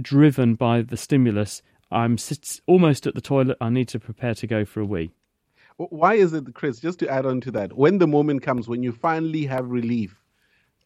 driven 0.00 0.54
by 0.54 0.82
the 0.82 0.96
stimulus 0.96 1.62
I'm 1.90 2.16
almost 2.66 3.06
at 3.06 3.14
the 3.14 3.20
toilet. 3.20 3.56
I 3.60 3.70
need 3.70 3.88
to 3.88 4.00
prepare 4.00 4.34
to 4.34 4.46
go 4.46 4.64
for 4.64 4.80
a 4.80 4.86
wee. 4.86 5.12
Why 5.76 6.14
is 6.14 6.32
it, 6.32 6.54
Chris? 6.54 6.80
Just 6.80 6.98
to 7.00 7.08
add 7.08 7.26
on 7.26 7.40
to 7.42 7.50
that, 7.52 7.76
when 7.76 7.98
the 7.98 8.06
moment 8.06 8.42
comes 8.42 8.66
when 8.66 8.82
you 8.82 8.92
finally 8.92 9.44
have 9.44 9.68
relief, 9.68 10.22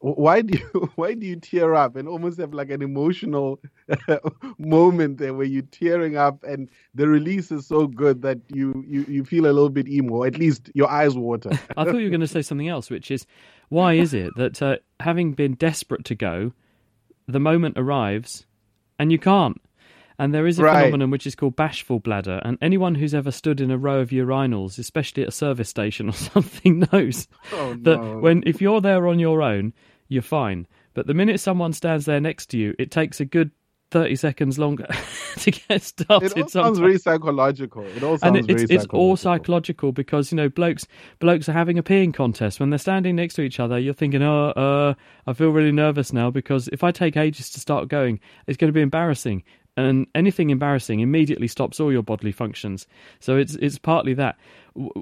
why 0.00 0.40
do 0.40 0.58
you 0.58 0.90
why 0.96 1.14
do 1.14 1.26
you 1.26 1.36
tear 1.36 1.74
up 1.74 1.94
and 1.94 2.08
almost 2.08 2.38
have 2.38 2.54
like 2.54 2.70
an 2.70 2.82
emotional 2.82 3.60
moment 4.58 5.18
there 5.18 5.34
where 5.34 5.46
you're 5.46 5.62
tearing 5.62 6.16
up 6.16 6.42
and 6.42 6.70
the 6.94 7.06
release 7.06 7.52
is 7.52 7.66
so 7.66 7.86
good 7.86 8.22
that 8.22 8.38
you 8.48 8.82
you, 8.86 9.04
you 9.04 9.24
feel 9.24 9.44
a 9.44 9.52
little 9.52 9.68
bit 9.68 9.88
emo, 9.88 10.24
at 10.24 10.38
least 10.38 10.70
your 10.74 10.90
eyes 10.90 11.16
water. 11.16 11.50
I 11.76 11.84
thought 11.84 11.96
you 11.96 12.04
were 12.04 12.10
going 12.10 12.20
to 12.20 12.26
say 12.26 12.42
something 12.42 12.68
else, 12.68 12.90
which 12.90 13.10
is 13.10 13.26
why 13.68 13.94
is 13.94 14.14
it 14.14 14.30
that 14.36 14.60
uh, 14.60 14.76
having 14.98 15.32
been 15.32 15.54
desperate 15.54 16.04
to 16.06 16.14
go, 16.14 16.52
the 17.28 17.40
moment 17.40 17.76
arrives 17.78 18.46
and 18.98 19.12
you 19.12 19.18
can't. 19.18 19.60
And 20.20 20.32
there 20.34 20.46
is 20.46 20.58
a 20.58 20.62
Right. 20.62 20.76
phenomenon 20.84 21.10
which 21.10 21.26
is 21.26 21.34
called 21.34 21.56
bashful 21.56 21.98
bladder. 21.98 22.40
And 22.44 22.58
anyone 22.60 22.94
who's 22.94 23.14
ever 23.14 23.30
stood 23.32 23.60
in 23.60 23.70
a 23.70 23.78
row 23.78 24.00
of 24.00 24.10
urinals, 24.10 24.78
especially 24.78 25.22
at 25.22 25.30
a 25.30 25.32
service 25.32 25.68
station 25.70 26.08
or 26.08 26.12
something, 26.30 26.84
knows 26.92 27.26
Oh, 27.52 27.74
that 27.82 27.96
no. 28.00 28.18
when 28.18 28.42
if 28.46 28.60
you're 28.60 28.80
there 28.82 29.08
on 29.08 29.18
your 29.18 29.40
own, 29.42 29.72
you're 30.08 30.22
fine. 30.22 30.66
But 30.94 31.06
the 31.06 31.14
minute 31.14 31.40
someone 31.40 31.72
stands 31.72 32.04
there 32.04 32.20
next 32.20 32.46
to 32.50 32.58
you, 32.58 32.74
it 32.78 32.90
takes 32.90 33.18
a 33.20 33.24
good 33.24 33.50
thirty 33.92 34.14
seconds 34.14 34.56
longer 34.56 34.86
to 35.38 35.50
get 35.50 35.82
started. 35.82 36.26
It 36.30 36.42
all 36.42 36.48
sounds 36.48 36.52
sometimes. 36.52 36.78
very 36.78 36.98
psychological. 36.98 37.82
It 37.96 38.02
all 38.04 38.18
sounds 38.18 38.22
and 38.22 38.36
it- 38.36 38.50
it's 38.50 38.62
very 38.70 38.76
it's 38.76 38.86
all 38.92 39.16
psychological. 39.16 39.16
psychological 39.16 39.92
because 39.92 40.30
you 40.32 40.36
know 40.36 40.48
blokes 40.48 40.86
blokes 41.18 41.48
are 41.48 41.52
having 41.54 41.76
a 41.78 41.82
peeing 41.82 42.12
contest 42.14 42.60
when 42.60 42.70
they're 42.70 42.78
standing 42.78 43.16
next 43.16 43.34
to 43.34 43.42
each 43.42 43.58
other. 43.58 43.78
You're 43.80 43.94
thinking, 43.94 44.22
oh, 44.22 44.50
uh, 44.50 44.94
I 45.26 45.32
feel 45.32 45.50
really 45.50 45.72
nervous 45.72 46.12
now 46.12 46.30
because 46.30 46.68
if 46.68 46.84
I 46.84 46.92
take 46.92 47.16
ages 47.16 47.50
to 47.50 47.60
start 47.60 47.88
going, 47.88 48.20
it's 48.46 48.56
going 48.56 48.68
to 48.68 48.72
be 48.72 48.80
embarrassing. 48.82 49.42
And 49.80 50.06
anything 50.14 50.50
embarrassing 50.50 51.00
immediately 51.00 51.48
stops 51.48 51.80
all 51.80 51.92
your 51.92 52.02
bodily 52.02 52.32
functions. 52.32 52.86
So 53.18 53.36
it's 53.36 53.54
it's 53.56 53.78
partly 53.78 54.14
that. 54.14 54.38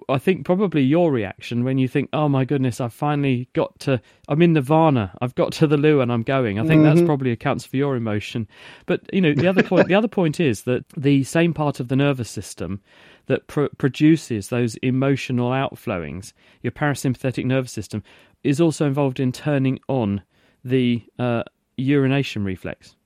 I 0.09 0.19
think 0.19 0.47
probably 0.47 0.83
your 0.83 1.13
reaction 1.13 1.65
when 1.65 1.79
you 1.79 1.89
think, 1.89 2.09
"Oh 2.13 2.29
my 2.29 2.45
goodness, 2.45 2.81
I've 2.81 2.93
finally 2.93 3.49
got 3.53 3.79
to. 3.81 4.01
I'm 4.29 4.41
in 4.43 4.55
Nirvana. 4.55 5.13
I've 5.21 5.35
got 5.35 5.53
to 5.55 5.67
the 5.67 5.77
loo 5.77 6.01
and 6.01 6.13
I'm 6.13 6.23
going." 6.23 6.59
I 6.59 6.67
think 6.67 6.83
that's 6.83 7.03
probably 7.03 7.33
accounts 7.33 7.65
for 7.65 7.77
your 7.77 7.97
emotion. 7.97 8.49
But 8.87 9.03
you 9.13 9.21
know, 9.21 9.35
the 9.35 9.49
other 9.49 9.63
point. 9.63 9.89
the 9.89 9.95
other 9.95 10.09
point 10.09 10.41
is 10.41 10.63
that 10.63 10.85
the 10.97 11.25
same 11.25 11.53
part 11.53 11.81
of 11.81 11.89
the 11.89 11.97
nervous 11.97 12.31
system 12.31 12.81
that 13.27 13.47
pro- 13.47 13.69
produces 13.79 14.49
those 14.49 14.77
emotional 14.77 15.51
outflowings, 15.51 16.33
your 16.63 16.73
parasympathetic 16.73 17.45
nervous 17.45 17.73
system, 17.73 18.03
is 18.43 18.61
also 18.61 18.87
involved 18.87 19.21
in 19.21 19.33
turning 19.33 19.79
on 19.89 20.23
the 20.65 21.03
uh, 21.19 21.43
urination 21.77 22.45
reflex. 22.45 22.97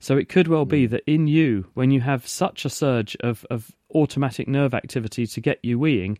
So 0.00 0.16
it 0.16 0.30
could 0.30 0.48
well 0.48 0.64
be 0.64 0.86
hmm. 0.86 0.92
that 0.92 1.04
in 1.06 1.26
you, 1.28 1.66
when 1.74 1.90
you 1.90 2.00
have 2.00 2.26
such 2.26 2.64
a 2.64 2.70
surge 2.70 3.16
of, 3.20 3.46
of 3.50 3.70
automatic 3.94 4.48
nerve 4.48 4.74
activity 4.74 5.26
to 5.26 5.40
get 5.40 5.58
you 5.62 5.78
weeing, 5.78 6.16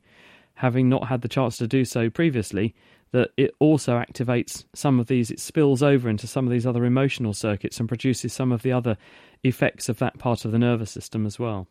having 0.54 0.88
not 0.88 1.08
had 1.08 1.22
the 1.22 1.28
chance 1.28 1.56
to 1.56 1.66
do 1.66 1.84
so 1.84 2.10
previously, 2.10 2.74
that 3.12 3.30
it 3.36 3.54
also 3.58 3.98
activates 3.98 4.64
some 4.74 5.00
of 5.00 5.06
these, 5.06 5.30
it 5.30 5.40
spills 5.40 5.82
over 5.82 6.08
into 6.08 6.26
some 6.26 6.46
of 6.46 6.52
these 6.52 6.66
other 6.66 6.84
emotional 6.84 7.32
circuits 7.32 7.80
and 7.80 7.88
produces 7.88 8.32
some 8.32 8.52
of 8.52 8.62
the 8.62 8.70
other 8.70 8.96
effects 9.42 9.88
of 9.88 9.98
that 9.98 10.18
part 10.18 10.44
of 10.44 10.52
the 10.52 10.58
nervous 10.58 10.90
system 10.90 11.26
as 11.26 11.38
well. 11.38 11.66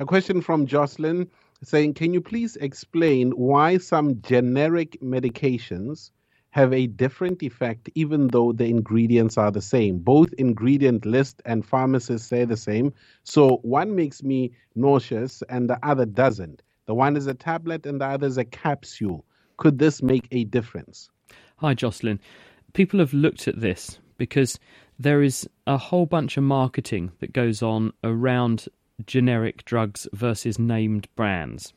A 0.00 0.06
question 0.06 0.40
from 0.40 0.66
Jocelyn 0.66 1.30
saying, 1.62 1.94
Can 1.94 2.14
you 2.14 2.20
please 2.20 2.56
explain 2.56 3.32
why 3.32 3.76
some 3.76 4.22
generic 4.22 4.98
medications 5.02 6.10
have 6.50 6.72
a 6.72 6.86
different 6.86 7.42
effect 7.42 7.88
even 7.94 8.28
though 8.28 8.52
the 8.52 8.66
ingredients 8.66 9.38
are 9.38 9.50
the 9.50 9.62
same? 9.62 9.98
Both 9.98 10.32
ingredient 10.34 11.06
list 11.06 11.42
and 11.44 11.64
pharmacists 11.64 12.28
say 12.28 12.44
the 12.44 12.56
same. 12.56 12.92
So 13.24 13.58
one 13.62 13.94
makes 13.94 14.22
me 14.22 14.52
nauseous 14.74 15.42
and 15.48 15.70
the 15.70 15.78
other 15.82 16.06
doesn't. 16.06 16.62
The 16.86 16.94
one 16.94 17.16
is 17.16 17.26
a 17.26 17.34
tablet 17.34 17.86
and 17.86 18.00
the 18.00 18.06
other 18.06 18.26
is 18.26 18.38
a 18.38 18.44
capsule. 18.44 19.24
Could 19.58 19.78
this 19.78 20.02
make 20.02 20.26
a 20.32 20.44
difference? 20.44 21.10
Hi, 21.58 21.74
Jocelyn. 21.74 22.20
People 22.72 23.00
have 23.00 23.12
looked 23.12 23.46
at 23.46 23.60
this 23.60 23.98
because 24.18 24.58
there 24.98 25.22
is 25.22 25.48
a 25.66 25.78
whole 25.78 26.06
bunch 26.06 26.36
of 26.36 26.44
marketing 26.44 27.12
that 27.20 27.32
goes 27.32 27.62
on 27.62 27.92
around 28.02 28.68
generic 29.06 29.64
drugs 29.64 30.08
versus 30.12 30.58
named 30.58 31.08
brands. 31.16 31.72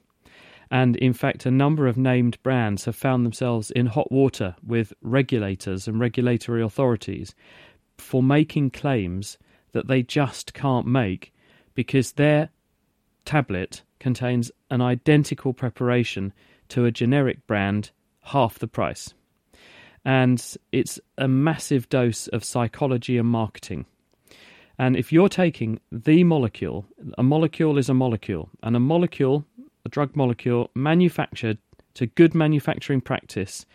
And 0.74 0.96
in 0.96 1.14
fact, 1.14 1.46
a 1.46 1.52
number 1.52 1.86
of 1.86 1.98
named 1.98 2.42
brands 2.42 2.86
have 2.86 2.96
found 2.96 3.24
themselves 3.24 3.70
in 3.70 3.86
hot 3.86 4.12
water 4.12 4.56
with 4.66 4.92
regulators 5.04 5.88
and 5.88 6.00
regulatory 6.00 6.64
authorities 6.64 7.36
for 8.00 8.24
making 8.24 8.72
claims 8.72 9.38
that 9.74 9.88
they 9.88 10.02
just 10.02 10.56
can't 10.56 10.88
make 10.88 11.32
because 11.76 12.14
their 12.14 12.50
tablet 13.24 13.84
contains 14.00 14.52
an 14.72 14.82
identical 14.82 15.54
preparation 15.54 16.34
to 16.70 16.86
a 16.86 16.92
generic 16.92 17.46
brand 17.46 17.92
half 18.22 18.58
the 18.58 18.68
price. 18.68 19.14
And 20.04 20.44
it's 20.72 21.00
a 21.20 21.28
massive 21.28 21.88
dose 21.90 22.28
of 22.30 22.44
psychology 22.44 23.20
and 23.20 23.28
marketing. 23.28 23.86
And 24.80 24.98
if 24.98 25.14
you're 25.14 25.30
taking 25.30 25.80
the 25.92 26.24
molecule, 26.24 26.86
a 27.18 27.24
molecule 27.24 27.78
is 27.78 27.90
a 27.90 27.94
molecule, 27.94 28.50
and 28.64 28.76
a 28.76 28.80
molecule, 28.80 29.46
a 29.86 29.90
drug 29.90 30.16
molecule, 30.16 30.70
manufactured 30.76 31.58
to 31.96 32.08
good 32.08 32.34
manufacturing 32.34 33.02
practice, 33.02 33.66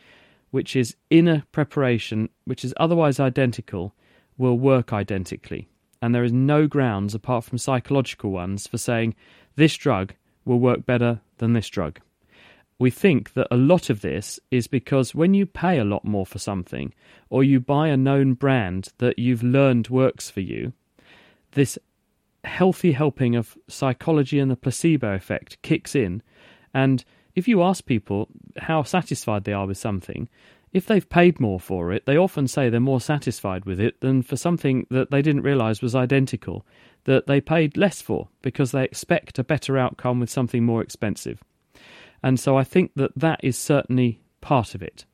which 0.50 0.74
is 0.74 0.96
in 1.10 1.28
a 1.28 1.44
preparation 1.52 2.28
which 2.44 2.64
is 2.64 2.74
otherwise 2.78 3.20
identical, 3.20 3.94
will 4.36 4.58
work 4.58 4.92
identically. 4.92 5.68
And 6.00 6.14
there 6.14 6.24
is 6.24 6.32
no 6.32 6.66
grounds, 6.66 7.14
apart 7.14 7.44
from 7.44 7.58
psychological 7.58 8.30
ones, 8.30 8.66
for 8.66 8.78
saying 8.78 9.14
this 9.56 9.74
drug 9.74 10.14
will 10.44 10.60
work 10.60 10.86
better 10.86 11.20
than 11.38 11.52
this 11.52 11.68
drug. 11.68 12.00
We 12.78 12.90
think 12.90 13.32
that 13.34 13.48
a 13.50 13.56
lot 13.56 13.90
of 13.90 14.02
this 14.02 14.38
is 14.52 14.68
because 14.68 15.14
when 15.14 15.34
you 15.34 15.46
pay 15.46 15.78
a 15.78 15.84
lot 15.84 16.04
more 16.04 16.24
for 16.24 16.38
something, 16.38 16.94
or 17.28 17.42
you 17.42 17.58
buy 17.58 17.88
a 17.88 17.96
known 17.96 18.34
brand 18.34 18.90
that 18.98 19.18
you've 19.18 19.42
learned 19.42 19.88
works 19.88 20.30
for 20.30 20.40
you, 20.40 20.72
this 21.52 21.76
healthy 22.48 22.92
helping 22.92 23.36
of 23.36 23.56
psychology 23.68 24.38
and 24.38 24.50
the 24.50 24.56
placebo 24.56 25.14
effect 25.14 25.60
kicks 25.62 25.94
in. 25.94 26.22
And 26.74 27.04
if 27.34 27.46
you 27.46 27.62
ask 27.62 27.86
people 27.86 28.28
how 28.56 28.82
satisfied 28.82 29.44
they 29.44 29.52
are 29.52 29.66
with 29.66 29.78
something, 29.78 30.28
if 30.72 30.86
they've 30.86 31.08
paid 31.08 31.40
more 31.40 31.60
for 31.60 31.92
it, 31.92 32.04
they 32.04 32.16
often 32.16 32.46
say 32.46 32.68
they're 32.68 32.80
more 32.80 33.00
satisfied 33.00 33.64
with 33.64 33.80
it 33.80 34.00
than 34.00 34.22
for 34.22 34.36
something 34.36 34.86
that 34.90 35.10
they 35.10 35.22
didn't 35.22 35.42
realize 35.42 35.80
was 35.80 35.94
identical, 35.94 36.66
that 37.04 37.26
they 37.26 37.40
paid 37.40 37.76
less 37.76 38.02
for 38.02 38.28
because 38.42 38.72
they 38.72 38.84
expect 38.84 39.38
a 39.38 39.44
better 39.44 39.78
outcome 39.78 40.20
with 40.20 40.28
something 40.28 40.64
more 40.64 40.82
expensive. 40.82 41.42
And 42.22 42.38
so 42.38 42.58
I 42.58 42.64
think 42.64 42.92
that 42.96 43.12
that 43.16 43.40
is 43.42 43.56
certainly 43.56 44.20
part 44.40 44.74
of 44.74 44.82
it. 44.82 45.04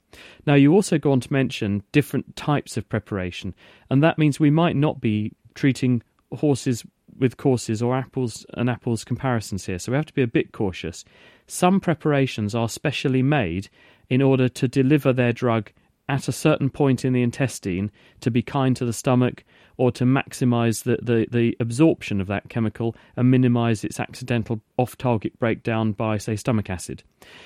Now, 0.47 0.55
you 0.55 0.73
also 0.73 0.99
go 0.99 1.13
on 1.13 1.21
to 1.21 1.33
mention 1.33 1.83
different 1.93 2.37
types 2.37 2.77
of 2.77 2.89
preparation, 2.89 3.55
and 3.91 4.03
that 4.03 4.19
means 4.19 4.39
we 4.39 4.51
might 4.51 4.77
not 4.77 5.01
be 5.01 5.33
treating 5.55 6.03
horses 6.33 6.85
with 7.19 7.37
courses 7.37 7.83
or 7.83 7.95
apples 7.97 8.47
and 8.55 8.69
apples 8.69 9.05
comparisons 9.05 9.67
here. 9.67 9.79
So 9.79 9.93
we 9.93 9.97
have 9.97 10.07
to 10.07 10.15
be 10.15 10.23
a 10.23 10.27
bit 10.27 10.53
cautious. 10.53 11.05
Some 11.47 11.81
preparations 11.81 12.55
are 12.55 12.69
specially 12.69 13.23
made 13.23 13.69
in 14.09 14.23
order 14.23 14.49
to 14.49 14.69
deliver 14.69 15.13
their 15.13 15.33
drug 15.33 15.71
at 16.09 16.29
a 16.29 16.33
certain 16.33 16.69
point 16.69 17.05
in 17.05 17.13
the 17.13 17.23
intestine 17.23 17.91
to 18.21 18.31
be 18.31 18.43
kind 18.43 18.77
to 18.77 18.85
the 18.85 18.93
stomach 18.93 19.45
or 19.77 19.91
to 19.91 20.05
maximize 20.05 20.85
the, 20.85 20.99
the, 21.03 21.27
the 21.31 21.57
absorption 21.61 22.21
of 22.21 22.27
that 22.27 22.49
chemical 22.49 22.95
and 23.17 23.31
minimize 23.31 23.85
its 23.85 23.99
accidental 23.99 24.61
off 24.77 24.97
target 24.99 25.39
breakdown 25.39 25.93
by, 25.93 26.19
say, 26.19 26.37
stomach 26.37 26.69
acid. 26.69 27.03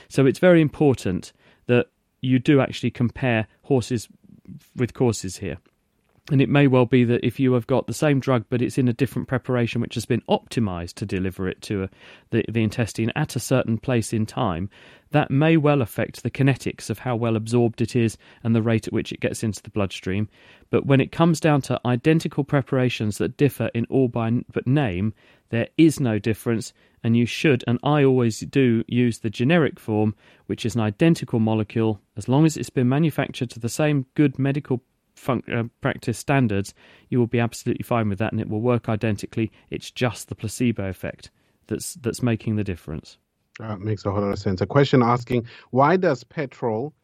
So 0.09 0.27
it's 0.27 0.41
very 0.41 0.61
important 0.61 1.33
that 1.67 1.87
you 2.21 2.39
do 2.39 2.61
actually 2.61 2.91
compare 2.91 3.47
horses 3.63 4.09
with 4.75 4.93
courses 4.93 5.37
here. 5.37 5.59
And 6.31 6.43
it 6.43 6.51
may 6.51 6.67
well 6.67 6.85
be 6.85 7.05
that 7.05 7.25
if 7.25 7.41
you 7.41 7.55
have 7.55 7.67
got 7.67 7.87
the 7.87 7.95
same 7.95 8.21
drug, 8.21 8.45
but 8.51 8.61
it's 8.61 8.77
in 8.77 8.87
a 8.87 8.93
different 8.93 9.29
preparation 9.29 9.81
which 9.81 9.95
has 9.95 10.05
been 10.05 10.21
optimized 10.29 10.95
to 10.95 11.07
deliver 11.07 11.49
it 11.49 11.63
to 11.63 11.85
a, 11.85 11.91
the, 12.31 12.45
the 12.51 12.63
intestine 12.63 13.11
at 13.17 13.35
a 13.35 13.41
certain 13.41 13.79
place 13.79 14.13
in 14.13 14.27
time, 14.27 14.69
that 15.11 15.31
may 15.31 15.57
well 15.57 15.81
affect 15.81 16.23
the 16.23 16.31
kinetics 16.31 16.91
of 16.91 16.99
how 16.99 17.17
well 17.17 17.35
absorbed 17.35 17.81
it 17.81 17.97
is 17.97 18.19
and 18.45 18.55
the 18.55 18.61
rate 18.61 18.87
at 18.87 18.93
which 18.93 19.11
it 19.11 19.21
gets 19.21 19.43
into 19.43 19.63
the 19.63 19.71
bloodstream. 19.71 20.29
But 20.69 20.85
when 20.85 21.01
it 21.01 21.13
comes 21.13 21.41
down 21.41 21.63
to 21.63 21.81
identical 21.87 22.45
preparations 22.45 23.17
that 23.19 23.39
differ 23.39 23.71
in 23.73 23.87
all 23.89 24.09
by 24.09 24.31
but 24.53 24.67
name, 24.67 25.15
there 25.49 25.69
is 25.79 25.99
no 25.99 26.19
difference, 26.19 26.75
and 27.03 27.17
you 27.17 27.25
should, 27.25 27.65
and 27.67 27.79
I 27.83 28.05
always 28.05 28.41
do, 28.41 28.85
use 28.87 29.21
the 29.21 29.31
generic 29.31 29.81
form, 29.81 30.15
which 30.45 30.67
is 30.67 30.75
an 30.75 30.83
identical 30.83 31.39
molecule, 31.39 32.03
as 32.19 32.29
long 32.29 32.45
as 32.45 32.59
it's 32.59 32.69
been 32.69 32.89
manufactured 32.89 33.49
to 33.51 33.61
the 33.61 33.71
same 33.71 34.05
good 34.15 34.39
medical 34.39 34.83
fun- 35.19 35.43
uh, 35.53 35.65
practice 35.81 36.19
standards, 36.19 36.75
you 37.09 37.19
will 37.19 37.27
be 37.27 37.41
absolutely 37.41 37.83
fine 37.83 38.09
with 38.09 38.19
that, 38.19 38.33
and 38.33 38.41
it 38.41 38.49
will 38.49 38.61
work 38.61 38.89
identically. 38.89 39.51
It's 39.71 39.91
just 39.91 40.29
the 40.29 40.35
placebo 40.35 40.89
effect 40.89 41.31
that's 41.67 41.95
that's 41.95 42.23
making 42.23 42.57
the 42.57 42.65
difference. 42.65 43.19
That 43.59 43.81
makes 43.81 44.05
a 44.05 44.11
whole 44.11 44.23
lot 44.23 44.33
of 44.33 44.39
sense. 44.39 44.61
A 44.61 44.67
question 44.67 45.03
asking 45.03 45.47
why 45.71 45.97
does 45.97 46.25
petrol 46.25 46.95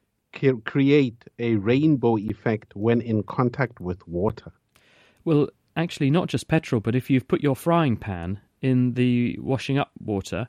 create 0.65 1.25
a 1.39 1.57
rainbow 1.57 2.19
effect 2.19 2.75
when 2.75 3.01
in 3.01 3.23
contact 3.23 3.81
with 3.81 4.07
water? 4.09 4.53
Well, 5.25 5.49
actually, 5.77 6.11
not 6.11 6.29
just 6.29 6.49
petrol, 6.49 6.81
but 6.81 6.95
if 6.95 7.09
you've 7.09 7.29
put 7.29 7.43
your 7.43 7.57
frying 7.57 7.97
pan 7.97 8.41
in 8.61 8.95
the 8.95 9.39
washing 9.41 9.79
up 9.79 9.91
water 9.99 10.49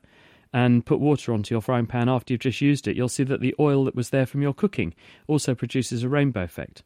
and 0.52 0.86
put 0.86 1.00
water 1.00 1.32
onto 1.32 1.54
your 1.54 1.60
frying 1.60 1.86
pan 1.86 2.08
after 2.08 2.32
you've 2.32 2.40
just 2.40 2.60
used 2.60 2.88
it, 2.88 2.96
you'll 2.96 3.08
see 3.08 3.24
that 3.24 3.40
the 3.40 3.54
oil 3.58 3.84
that 3.84 3.94
was 3.94 4.10
there 4.10 4.26
from 4.26 4.42
your 4.42 4.54
cooking 4.54 4.94
also 5.26 5.54
produces 5.54 6.02
a 6.02 6.08
rainbow 6.08 6.42
effect. 6.42 6.82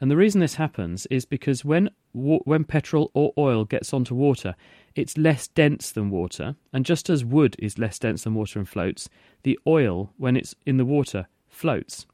And 0.00 0.10
the 0.10 0.16
reason 0.16 0.40
this 0.40 0.56
happens 0.56 1.06
is 1.06 1.24
because 1.24 1.64
when 1.64 1.90
when 2.12 2.64
petrol 2.64 3.10
or 3.14 3.32
oil 3.36 3.64
gets 3.64 3.92
onto 3.92 4.14
water, 4.14 4.54
it's 4.94 5.18
less 5.18 5.48
dense 5.48 5.90
than 5.90 6.10
water, 6.10 6.54
and 6.72 6.84
just 6.84 7.10
as 7.10 7.24
wood 7.24 7.56
is 7.58 7.78
less 7.78 7.98
dense 7.98 8.24
than 8.24 8.34
water 8.34 8.58
and 8.58 8.68
floats, 8.68 9.08
the 9.42 9.58
oil 9.66 10.12
when 10.16 10.36
it's 10.36 10.54
in 10.64 10.76
the 10.76 10.84
water 10.84 11.26
floats. 11.48 12.06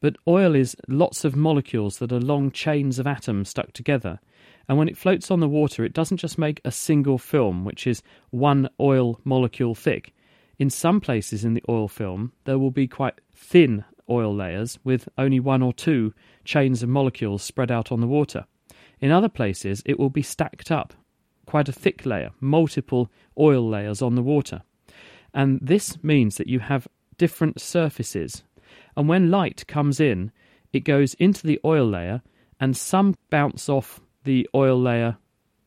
But 0.00 0.16
oil 0.26 0.54
is 0.54 0.76
lots 0.88 1.24
of 1.24 1.36
molecules 1.36 1.98
that 1.98 2.12
are 2.12 2.20
long 2.20 2.50
chains 2.50 2.98
of 2.98 3.06
atoms 3.06 3.50
stuck 3.50 3.72
together. 3.72 4.18
And 4.68 4.78
when 4.78 4.88
it 4.88 4.96
floats 4.96 5.30
on 5.30 5.40
the 5.40 5.48
water, 5.48 5.84
it 5.84 5.92
doesn't 5.92 6.16
just 6.18 6.38
make 6.38 6.60
a 6.64 6.70
single 6.70 7.18
film, 7.18 7.64
which 7.64 7.86
is 7.86 8.02
one 8.30 8.68
oil 8.80 9.20
molecule 9.24 9.74
thick. 9.74 10.14
In 10.60 10.68
some 10.68 11.00
places 11.00 11.42
in 11.42 11.54
the 11.54 11.64
oil 11.70 11.88
film, 11.88 12.32
there 12.44 12.58
will 12.58 12.70
be 12.70 12.86
quite 12.86 13.22
thin 13.34 13.82
oil 14.10 14.34
layers 14.34 14.78
with 14.84 15.08
only 15.16 15.40
one 15.40 15.62
or 15.62 15.72
two 15.72 16.12
chains 16.44 16.82
of 16.82 16.90
molecules 16.90 17.42
spread 17.42 17.70
out 17.70 17.90
on 17.90 18.02
the 18.02 18.06
water. 18.06 18.44
In 19.00 19.10
other 19.10 19.30
places, 19.30 19.82
it 19.86 19.98
will 19.98 20.10
be 20.10 20.20
stacked 20.20 20.70
up, 20.70 20.92
quite 21.46 21.70
a 21.70 21.72
thick 21.72 22.04
layer, 22.04 22.32
multiple 22.40 23.10
oil 23.38 23.66
layers 23.66 24.02
on 24.02 24.16
the 24.16 24.22
water. 24.22 24.60
And 25.32 25.60
this 25.62 26.04
means 26.04 26.36
that 26.36 26.46
you 26.46 26.58
have 26.58 26.86
different 27.16 27.58
surfaces. 27.58 28.42
And 28.98 29.08
when 29.08 29.30
light 29.30 29.66
comes 29.66 29.98
in, 29.98 30.30
it 30.74 30.80
goes 30.80 31.14
into 31.14 31.46
the 31.46 31.58
oil 31.64 31.88
layer, 31.88 32.20
and 32.60 32.76
some 32.76 33.14
bounce 33.30 33.70
off 33.70 34.02
the 34.24 34.46
oil 34.54 34.78
layer 34.78 35.16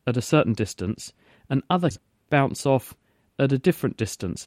at 0.06 0.16
a 0.16 0.22
certain 0.22 0.52
distance, 0.52 1.12
and 1.50 1.64
others 1.68 1.98
bounce 2.30 2.64
off 2.64 2.94
at 3.40 3.50
a 3.50 3.58
different 3.58 3.96
distance. 3.96 4.46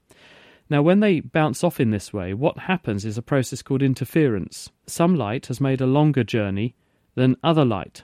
Now, 0.70 0.82
when 0.82 1.00
they 1.00 1.22
bounce 1.22 1.64
off 1.64 1.80
in 1.80 1.92
this 1.92 2.12
way, 2.12 2.34
what 2.34 2.58
happens 2.58 3.06
is 3.06 3.18
a 3.18 3.22
process 3.22 3.62
called 3.62 3.82
interference. 3.82 4.70
Some 4.86 5.16
light 5.16 5.48
has 5.48 5.62
made 5.62 5.82
a 5.82 5.86
longer 5.88 6.24
journey 6.24 6.76
than 7.16 7.38
other 7.44 7.64
light 7.64 8.04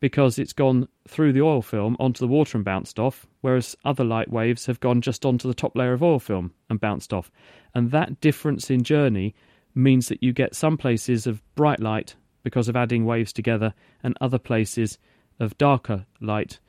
because 0.00 0.38
it's 0.38 0.52
gone 0.52 0.88
through 1.06 1.32
the 1.32 1.42
oil 1.42 1.60
film 1.60 1.96
onto 1.98 2.20
the 2.20 2.32
water 2.32 2.56
and 2.56 2.64
bounced 2.64 2.98
off, 2.98 3.26
whereas 3.40 3.76
other 3.84 4.04
light 4.04 4.30
waves 4.30 4.66
have 4.66 4.80
gone 4.80 5.00
just 5.00 5.26
onto 5.26 5.48
the 5.48 5.54
top 5.54 5.76
layer 5.76 5.92
of 5.92 6.02
oil 6.02 6.18
film 6.18 6.52
and 6.70 6.80
bounced 6.80 7.12
off. 7.12 7.30
And 7.74 7.90
that 7.90 8.20
difference 8.20 8.70
in 8.70 8.84
journey 8.84 9.34
means 9.74 10.08
that 10.08 10.22
you 10.22 10.32
get 10.32 10.54
some 10.54 10.76
places 10.76 11.26
of 11.26 11.42
bright 11.54 11.80
light 11.80 12.14
because 12.42 12.68
of 12.68 12.76
adding 12.76 13.04
waves 13.04 13.32
together, 13.32 13.74
and 14.02 14.16
other 14.20 14.38
places 14.38 14.98
of 15.40 15.58
darker 15.58 16.06
light, 16.20 16.60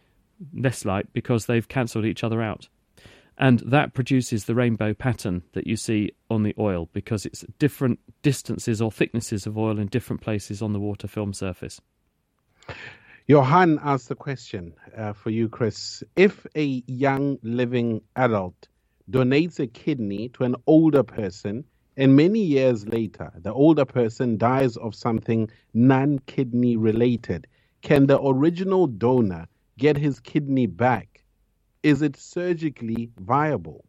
less 0.53 0.83
light, 0.83 1.05
because 1.13 1.45
they've 1.45 1.69
cancelled 1.69 2.05
each 2.05 2.23
other 2.23 2.41
out. 2.41 2.67
And 3.39 3.59
that 3.59 3.93
produces 3.93 4.45
the 4.45 4.53
rainbow 4.53 4.93
pattern 4.93 5.43
that 5.53 5.65
you 5.65 5.77
see 5.77 6.11
on 6.29 6.43
the 6.43 6.53
oil 6.59 6.89
because 6.91 7.25
it's 7.25 7.45
different 7.57 7.99
distances 8.21 8.81
or 8.81 8.91
thicknesses 8.91 9.47
of 9.47 9.57
oil 9.57 9.79
in 9.79 9.87
different 9.87 10.21
places 10.21 10.61
on 10.61 10.73
the 10.73 10.79
water 10.79 11.07
film 11.07 11.31
surface. 11.31 11.79
Johan 13.27 13.79
asked 13.81 14.09
the 14.09 14.15
question 14.15 14.73
uh, 14.97 15.13
for 15.13 15.29
you, 15.29 15.47
Chris. 15.47 16.03
If 16.17 16.45
a 16.55 16.83
young 16.87 17.37
living 17.41 18.01
adult 18.17 18.67
donates 19.09 19.59
a 19.59 19.67
kidney 19.67 20.29
to 20.29 20.43
an 20.43 20.55
older 20.67 21.03
person, 21.03 21.63
and 21.95 22.15
many 22.15 22.39
years 22.39 22.87
later, 22.87 23.31
the 23.35 23.53
older 23.53 23.85
person 23.85 24.37
dies 24.37 24.75
of 24.77 24.95
something 24.95 25.49
non 25.73 26.19
kidney 26.27 26.75
related, 26.75 27.47
can 27.81 28.07
the 28.07 28.21
original 28.21 28.87
donor 28.87 29.47
get 29.77 29.95
his 29.95 30.19
kidney 30.19 30.65
back? 30.65 31.08
Is 31.81 32.01
it 32.01 32.17
surgically 32.17 33.09
viable? 33.17 33.85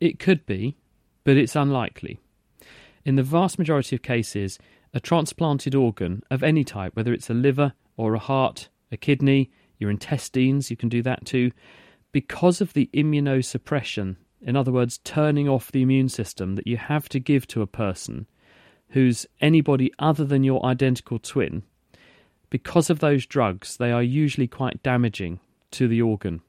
It 0.00 0.18
could 0.18 0.44
be, 0.44 0.76
but 1.24 1.36
it's 1.36 1.56
unlikely. 1.56 2.20
In 3.04 3.16
the 3.16 3.22
vast 3.22 3.58
majority 3.58 3.96
of 3.96 4.02
cases, 4.02 4.58
a 4.92 5.00
transplanted 5.00 5.74
organ 5.74 6.22
of 6.30 6.42
any 6.42 6.64
type, 6.64 6.94
whether 6.94 7.12
it's 7.12 7.30
a 7.30 7.34
liver 7.34 7.72
or 7.96 8.14
a 8.14 8.18
heart, 8.18 8.68
a 8.92 8.96
kidney, 8.96 9.50
your 9.78 9.90
intestines, 9.90 10.70
you 10.70 10.76
can 10.76 10.90
do 10.90 11.02
that 11.02 11.24
too, 11.24 11.52
because 12.12 12.60
of 12.60 12.74
the 12.74 12.90
immunosuppression, 12.92 14.16
in 14.42 14.56
other 14.56 14.72
words, 14.72 14.98
turning 14.98 15.48
off 15.48 15.72
the 15.72 15.82
immune 15.82 16.08
system 16.08 16.54
that 16.56 16.66
you 16.66 16.76
have 16.76 17.08
to 17.08 17.20
give 17.20 17.46
to 17.46 17.62
a 17.62 17.66
person 17.66 18.26
who's 18.90 19.26
anybody 19.40 19.90
other 19.98 20.24
than 20.24 20.44
your 20.44 20.64
identical 20.66 21.18
twin, 21.18 21.62
because 22.50 22.90
of 22.90 22.98
those 22.98 23.24
drugs, 23.24 23.76
they 23.76 23.92
are 23.92 24.02
usually 24.02 24.48
quite 24.48 24.82
damaging 24.82 25.38
to 25.70 25.86
the 25.86 26.02
organ. 26.02 26.42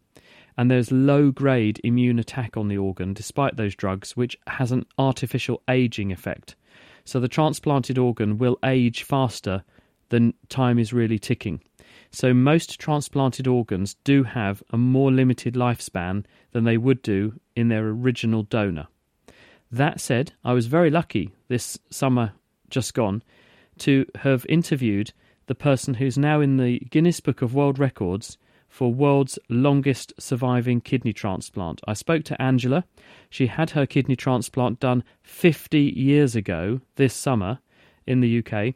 And 0.58 0.70
there's 0.70 0.92
low 0.92 1.32
grade 1.32 1.80
immune 1.84 2.20
attack 2.20 2.58
on 2.58 2.68
the 2.68 2.78
organ 2.78 3.14
despite 3.14 3.58
those 3.58 3.76
drugs, 3.76 4.18
which 4.18 4.38
has 4.48 4.72
an 4.72 4.86
artificial 4.98 5.62
aging 5.70 6.12
effect. 6.12 6.56
So 7.06 7.20
the 7.20 7.28
transplanted 7.28 7.98
organ 7.98 8.38
will 8.38 8.58
age 8.64 9.04
faster 9.04 9.64
than 10.10 10.34
time 10.50 10.78
is 10.78 10.94
really 10.94 11.18
ticking. 11.18 11.62
So 12.12 12.34
most 12.34 12.80
transplanted 12.80 13.48
organs 13.48 13.96
do 14.04 14.24
have 14.24 14.62
a 14.70 14.78
more 14.78 15.12
limited 15.12 15.56
lifespan 15.56 16.26
than 16.52 16.66
they 16.66 16.78
would 16.78 17.02
do 17.02 17.40
in 17.56 17.70
their 17.70 17.88
original 17.88 18.44
donor. 18.44 18.88
That 19.72 20.02
said, 20.02 20.34
I 20.44 20.54
was 20.54 20.68
very 20.68 20.90
lucky 20.90 21.32
this 21.48 21.80
summer 21.90 22.34
just 22.70 22.94
gone 22.94 23.24
to 23.80 24.06
have 24.16 24.46
interviewed 24.50 25.14
the 25.48 25.56
person 25.56 25.96
who's 25.96 26.18
now 26.18 26.42
in 26.42 26.58
the 26.58 26.80
Guinness 26.80 27.20
Book 27.20 27.42
of 27.42 27.56
World 27.56 27.80
Records 27.80 28.38
for 28.72 28.92
world's 28.92 29.38
longest 29.50 30.14
surviving 30.18 30.80
kidney 30.80 31.12
transplant. 31.12 31.82
I 31.86 31.94
spoke 31.94 32.24
to 32.24 32.42
Angela. 32.42 32.86
She 33.30 33.48
had 33.48 33.72
her 33.72 33.86
kidney 33.86 34.16
transplant 34.16 34.80
done 34.80 35.04
50 35.24 35.78
years 35.78 36.38
ago 36.38 36.80
this 36.96 37.14
summer 37.14 37.60
in 38.08 38.22
the 38.22 38.40
UK, 38.40 38.74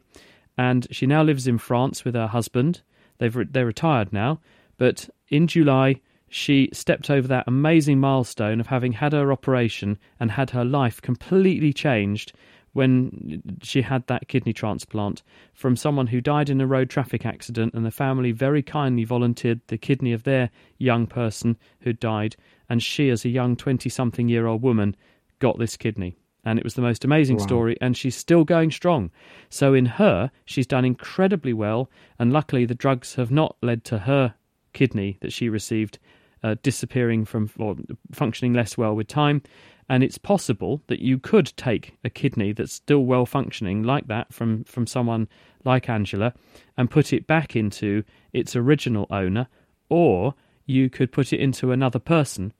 and 0.58 0.86
she 0.90 1.06
now 1.06 1.22
lives 1.22 1.46
in 1.46 1.56
France 1.56 2.04
with 2.04 2.14
her 2.14 2.26
husband. 2.26 2.82
They've 3.18 3.34
re- 3.34 3.46
they're 3.50 3.64
retired 3.64 4.12
now, 4.12 4.40
but 4.76 5.08
in 5.28 5.46
July 5.46 6.02
she 6.28 6.68
stepped 6.74 7.08
over 7.08 7.26
that 7.28 7.48
amazing 7.48 7.98
milestone 7.98 8.60
of 8.60 8.66
having 8.66 8.92
had 8.92 9.14
her 9.14 9.32
operation 9.32 9.96
and 10.20 10.30
had 10.30 10.50
her 10.50 10.64
life 10.64 11.00
completely 11.00 11.72
changed 11.72 12.34
when 12.76 13.42
she 13.62 13.80
had 13.80 14.06
that 14.06 14.28
kidney 14.28 14.52
transplant 14.52 15.22
from 15.54 15.76
someone 15.76 16.08
who 16.08 16.20
died 16.20 16.50
in 16.50 16.60
a 16.60 16.66
road 16.66 16.90
traffic 16.90 17.24
accident, 17.24 17.72
and 17.72 17.86
the 17.86 17.90
family 17.90 18.32
very 18.32 18.62
kindly 18.62 19.02
volunteered 19.02 19.62
the 19.68 19.78
kidney 19.78 20.12
of 20.12 20.24
their 20.24 20.50
young 20.76 21.06
person 21.06 21.56
who 21.80 21.94
died, 21.94 22.36
and 22.68 22.82
she, 22.82 23.08
as 23.08 23.24
a 23.24 23.30
young 23.30 23.56
20 23.56 23.88
something 23.88 24.28
year 24.28 24.46
old 24.46 24.60
woman, 24.60 24.94
got 25.38 25.58
this 25.58 25.76
kidney. 25.76 26.18
And 26.44 26.58
it 26.58 26.64
was 26.64 26.74
the 26.74 26.82
most 26.82 27.02
amazing 27.04 27.38
wow. 27.38 27.46
story, 27.46 27.78
and 27.80 27.96
she's 27.96 28.14
still 28.14 28.44
going 28.44 28.70
strong. 28.70 29.10
So, 29.48 29.72
in 29.72 29.86
her, 29.86 30.30
she's 30.44 30.66
done 30.66 30.84
incredibly 30.84 31.54
well, 31.54 31.90
and 32.18 32.30
luckily, 32.30 32.66
the 32.66 32.74
drugs 32.74 33.14
have 33.14 33.30
not 33.30 33.56
led 33.62 33.84
to 33.84 34.00
her 34.00 34.34
kidney 34.74 35.16
that 35.22 35.32
she 35.32 35.48
received 35.48 35.98
uh, 36.44 36.56
disappearing 36.62 37.24
from 37.24 37.50
or 37.58 37.74
functioning 38.12 38.52
less 38.52 38.76
well 38.76 38.94
with 38.94 39.08
time. 39.08 39.42
And 39.88 40.02
it's 40.02 40.18
possible 40.18 40.82
that 40.88 40.98
you 40.98 41.18
could 41.18 41.52
take 41.56 41.96
a 42.02 42.10
kidney 42.10 42.52
that's 42.52 42.72
still 42.72 43.04
well 43.04 43.24
functioning 43.24 43.82
like 43.84 44.08
that 44.08 44.32
from, 44.32 44.64
from 44.64 44.86
someone 44.86 45.28
like 45.64 45.88
Angela 45.88 46.34
and 46.76 46.90
put 46.90 47.12
it 47.12 47.26
back 47.26 47.54
into 47.54 48.02
its 48.32 48.56
original 48.56 49.06
owner, 49.10 49.46
or 49.88 50.34
you 50.64 50.90
could 50.90 51.12
put 51.12 51.32
it 51.32 51.40
into 51.40 51.70
another 51.70 52.00
person. 52.00 52.52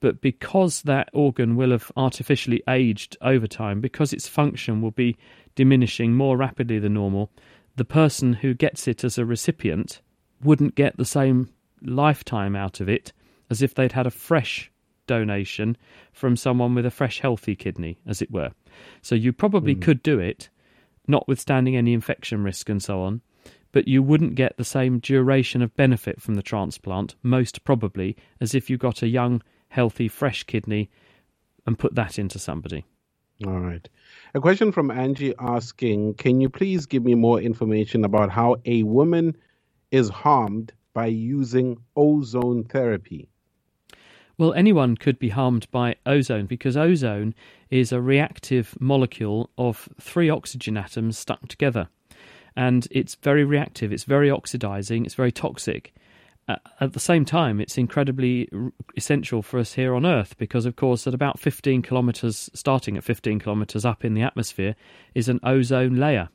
But 0.00 0.20
because 0.20 0.82
that 0.82 1.08
organ 1.12 1.56
will 1.56 1.70
have 1.70 1.90
artificially 1.96 2.62
aged 2.68 3.16
over 3.20 3.46
time, 3.46 3.80
because 3.80 4.12
its 4.12 4.28
function 4.28 4.80
will 4.80 4.92
be 4.92 5.16
diminishing 5.54 6.14
more 6.14 6.36
rapidly 6.36 6.78
than 6.78 6.94
normal, 6.94 7.30
the 7.76 7.84
person 7.84 8.34
who 8.34 8.54
gets 8.54 8.86
it 8.86 9.04
as 9.04 9.18
a 9.18 9.24
recipient 9.24 10.00
wouldn't 10.42 10.74
get 10.74 10.96
the 10.96 11.04
same 11.04 11.48
lifetime 11.82 12.54
out 12.54 12.80
of 12.80 12.88
it 12.88 13.12
as 13.50 13.62
if 13.62 13.74
they'd 13.74 13.92
had 13.92 14.06
a 14.06 14.10
fresh 14.10 14.70
donation 15.08 15.76
from 16.12 16.36
someone 16.36 16.76
with 16.76 16.86
a 16.86 16.90
fresh, 16.92 17.18
healthy 17.18 17.56
kidney, 17.56 17.98
as 18.06 18.22
it 18.22 18.30
were. 18.30 18.52
So 19.02 19.16
you 19.16 19.32
probably 19.32 19.74
mm. 19.74 19.82
could 19.82 20.04
do 20.04 20.20
it, 20.20 20.48
notwithstanding 21.08 21.76
any 21.76 21.92
infection 21.92 22.44
risk 22.44 22.68
and 22.68 22.80
so 22.80 23.00
on, 23.00 23.22
but 23.72 23.88
you 23.88 24.02
wouldn't 24.02 24.36
get 24.36 24.56
the 24.56 24.64
same 24.64 25.00
duration 25.00 25.62
of 25.62 25.74
benefit 25.74 26.22
from 26.22 26.34
the 26.36 26.42
transplant, 26.42 27.16
most 27.24 27.64
probably, 27.64 28.16
as 28.40 28.54
if 28.54 28.70
you 28.70 28.76
got 28.76 29.02
a 29.02 29.08
young, 29.08 29.42
healthy, 29.68 30.06
fresh 30.06 30.44
kidney 30.44 30.88
and 31.66 31.78
put 31.78 31.94
that 31.96 32.18
into 32.18 32.38
somebody. 32.38 32.84
All 33.46 33.60
right. 33.60 33.86
A 34.34 34.40
question 34.40 34.72
from 34.72 34.90
Angie 34.90 35.34
asking 35.38 36.14
Can 36.14 36.40
you 36.40 36.48
please 36.48 36.86
give 36.86 37.04
me 37.04 37.14
more 37.14 37.40
information 37.40 38.04
about 38.04 38.30
how 38.30 38.56
a 38.64 38.82
woman 38.82 39.36
is 39.90 40.08
harmed 40.08 40.72
by 40.92 41.06
using 41.06 41.76
ozone 41.94 42.64
therapy? 42.64 43.28
Well, 44.38 44.54
anyone 44.54 44.96
could 44.96 45.18
be 45.18 45.30
harmed 45.30 45.68
by 45.72 45.96
ozone 46.06 46.46
because 46.46 46.76
ozone 46.76 47.34
is 47.70 47.90
a 47.90 48.00
reactive 48.00 48.76
molecule 48.78 49.50
of 49.58 49.88
three 50.00 50.30
oxygen 50.30 50.76
atoms 50.76 51.18
stuck 51.18 51.48
together. 51.48 51.88
And 52.54 52.86
it's 52.92 53.16
very 53.16 53.44
reactive, 53.44 53.92
it's 53.92 54.04
very 54.04 54.30
oxidizing, 54.30 55.04
it's 55.04 55.16
very 55.16 55.32
toxic. 55.32 55.92
Uh, 56.48 56.56
at 56.80 56.92
the 56.92 57.00
same 57.00 57.24
time, 57.24 57.60
it's 57.60 57.76
incredibly 57.76 58.48
essential 58.96 59.42
for 59.42 59.58
us 59.58 59.74
here 59.74 59.92
on 59.92 60.06
Earth 60.06 60.36
because, 60.38 60.66
of 60.66 60.76
course, 60.76 61.08
at 61.08 61.14
about 61.14 61.40
15 61.40 61.82
kilometers, 61.82 62.48
starting 62.54 62.96
at 62.96 63.02
15 63.02 63.40
kilometers 63.40 63.84
up 63.84 64.04
in 64.04 64.14
the 64.14 64.22
atmosphere, 64.22 64.76
is 65.16 65.28
an 65.28 65.40
ozone 65.42 65.96
layer. 65.96 66.28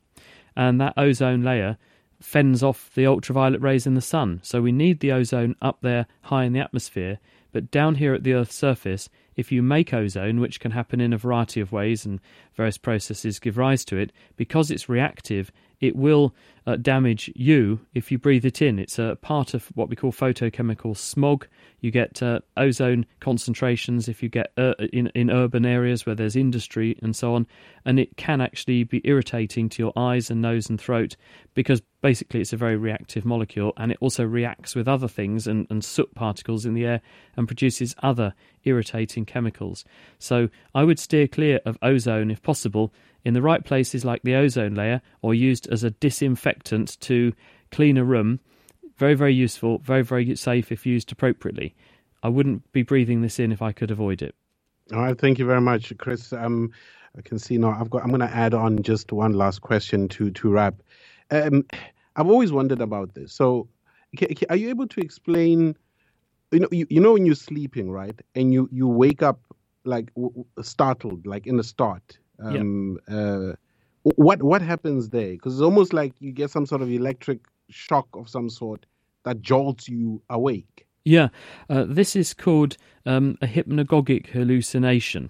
And 0.58 0.80
that 0.82 0.94
ozone 0.98 1.42
layer 1.42 1.78
fends 2.20 2.64
off 2.64 2.92
the 2.96 3.08
ultraviolet 3.08 3.62
rays 3.62 3.88
in 3.88 3.96
the 3.96 4.02
sun. 4.02 4.42
So 4.44 4.62
we 4.62 4.74
need 4.74 5.00
the 5.00 5.14
ozone 5.14 5.56
up 5.62 5.80
there 5.82 6.06
high 6.24 6.44
in 6.44 6.52
the 6.52 6.60
atmosphere 6.60 7.20
but 7.54 7.72
down 7.72 7.96
here 7.96 8.14
at 8.14 8.24
the 8.24 8.34
Earth's 8.34 8.56
surface, 8.56 9.08
if 9.36 9.52
you 9.52 9.64
make 9.64 9.94
ozone, 9.94 10.40
which 10.40 10.60
can 10.60 10.72
happen 10.72 11.00
in 11.00 11.14
a 11.14 11.18
variety 11.18 11.62
of 11.62 11.72
ways 11.72 12.06
and 12.06 12.20
various 12.56 12.78
processes 12.78 13.40
give 13.40 13.58
rise 13.58 13.86
to 13.86 13.98
it, 13.98 14.12
because 14.36 14.70
it's 14.70 14.90
reactive, 14.90 15.52
it 15.80 15.96
will 15.96 16.34
uh, 16.66 16.76
damage 16.78 17.32
you 17.36 17.80
if 17.94 18.12
you 18.12 18.18
breathe 18.18 18.46
it 18.46 18.62
in. 18.62 18.80
It's 18.80 19.00
a 19.00 19.18
part 19.22 19.54
of 19.54 19.66
what 19.76 19.90
we 19.90 19.96
call 19.96 20.12
photochemical 20.12 20.96
smog. 20.96 21.48
You 21.82 21.92
get 21.92 22.24
uh, 22.24 22.40
ozone 22.58 23.06
concentrations 23.20 24.08
if 24.08 24.24
you 24.24 24.30
get 24.30 24.52
uh, 24.58 24.76
in 24.94 25.08
in 25.08 25.30
urban 25.30 25.66
areas 25.66 26.06
where 26.06 26.16
there's 26.16 26.36
industry 26.36 26.98
and 27.02 27.16
so 27.16 27.36
on, 27.36 27.48
and 27.86 28.00
it 28.00 28.16
can 28.18 28.40
actually 28.40 28.84
be 28.86 29.02
irritating 29.04 29.68
to 29.70 29.84
your 29.84 29.94
eyes 29.96 30.30
and 30.30 30.42
nose 30.42 30.70
and 30.70 30.80
throat 30.80 31.16
because 31.54 31.82
basically 32.04 32.42
it's 32.42 32.52
a 32.52 32.58
very 32.58 32.76
reactive 32.76 33.24
molecule 33.24 33.72
and 33.78 33.90
it 33.90 33.98
also 34.02 34.26
reacts 34.26 34.76
with 34.76 34.90
other 34.90 35.08
things 35.08 35.48
and, 35.48 35.66
and 35.70 35.86
soot 35.86 36.14
particles 36.14 36.66
in 36.66 36.74
the 36.74 36.86
air 36.86 37.02
and 37.38 37.48
produces 37.48 37.96
other 38.04 38.36
irritating 38.66 39.26
chemicals. 39.26 39.86
So 40.20 40.50
I 40.76 40.84
would 40.84 41.00
steer 41.00 41.30
clear 41.30 41.62
of 41.66 41.78
ozone 41.82 42.30
if 42.30 42.44
possible 42.44 42.94
in 43.24 43.34
the 43.34 43.42
right 43.42 43.64
places 43.64 44.04
like 44.04 44.22
the 44.24 44.36
ozone 44.36 44.76
layer 44.76 45.02
or 45.22 45.34
used 45.34 45.66
as 45.70 45.86
a 45.86 45.92
disinfectant 45.92 47.00
to 47.00 47.32
clean 47.72 47.98
a 47.98 48.04
room. 48.04 48.42
Very, 48.98 49.14
very 49.14 49.34
useful, 49.34 49.78
very, 49.80 50.04
very 50.04 50.36
safe 50.36 50.74
if 50.74 50.86
used 50.86 51.10
appropriately. 51.10 51.74
I 52.22 52.28
wouldn't 52.28 52.70
be 52.74 52.84
breathing 52.84 53.22
this 53.22 53.40
in 53.40 53.54
if 53.54 53.62
I 53.62 53.72
could 53.72 53.92
avoid 53.92 54.22
it. 54.22 54.36
All 54.92 55.00
right, 55.00 55.18
thank 55.18 55.40
you 55.40 55.46
very 55.46 55.62
much, 55.62 55.98
Chris. 55.98 56.34
Um, 56.34 56.74
I 57.18 57.22
can 57.22 57.40
see 57.40 57.58
now. 57.58 57.78
I've 57.80 57.90
got. 57.90 58.04
I'm 58.04 58.10
going 58.10 58.20
to 58.20 58.36
add 58.36 58.54
on 58.54 58.84
just 58.84 59.14
one 59.14 59.34
last 59.34 59.62
question 59.62 60.10
to 60.10 60.30
to 60.32 60.50
wrap. 60.50 60.76
Um, 61.32 61.66
I've 62.16 62.28
always 62.28 62.52
wondered 62.52 62.82
about 62.82 63.16
this. 63.16 63.34
So, 63.34 63.68
are 64.50 64.56
you 64.56 64.70
able 64.70 64.88
to 64.88 65.00
explain? 65.02 65.76
You 66.52 66.60
know, 66.60 66.68
you, 66.72 66.86
you 66.90 67.00
know 67.00 67.14
when 67.14 67.26
you're 67.26 67.36
sleeping, 67.36 67.90
right, 67.90 68.20
and 68.36 68.54
you 68.54 68.70
you 68.72 68.88
wake 68.88 69.24
up 69.24 69.40
like 69.86 70.14
w- 70.16 70.46
startled, 70.62 71.26
like 71.26 71.48
in 71.48 71.60
a 71.60 71.64
start. 71.64 72.18
Um, 72.40 73.00
yep. 73.08 73.18
uh, 73.18 73.54
what 74.04 74.44
what 74.44 74.62
happens 74.62 75.10
there? 75.10 75.32
Because 75.32 75.54
it's 75.56 75.62
almost 75.62 75.94
like 75.94 76.14
you 76.20 76.32
get 76.32 76.52
some 76.52 76.66
sort 76.66 76.82
of 76.82 76.92
electric 76.92 77.40
shock 77.70 78.08
of 78.14 78.30
some 78.30 78.50
sort 78.50 78.86
that 79.24 79.42
jolts 79.42 79.90
you 79.90 80.22
awake. 80.30 80.86
Yeah, 81.06 81.30
uh, 81.70 81.86
this 81.88 82.16
is 82.16 82.34
called 82.34 82.78
um, 83.06 83.38
a 83.42 83.48
hypnagogic 83.48 84.28
hallucination. 84.28 85.30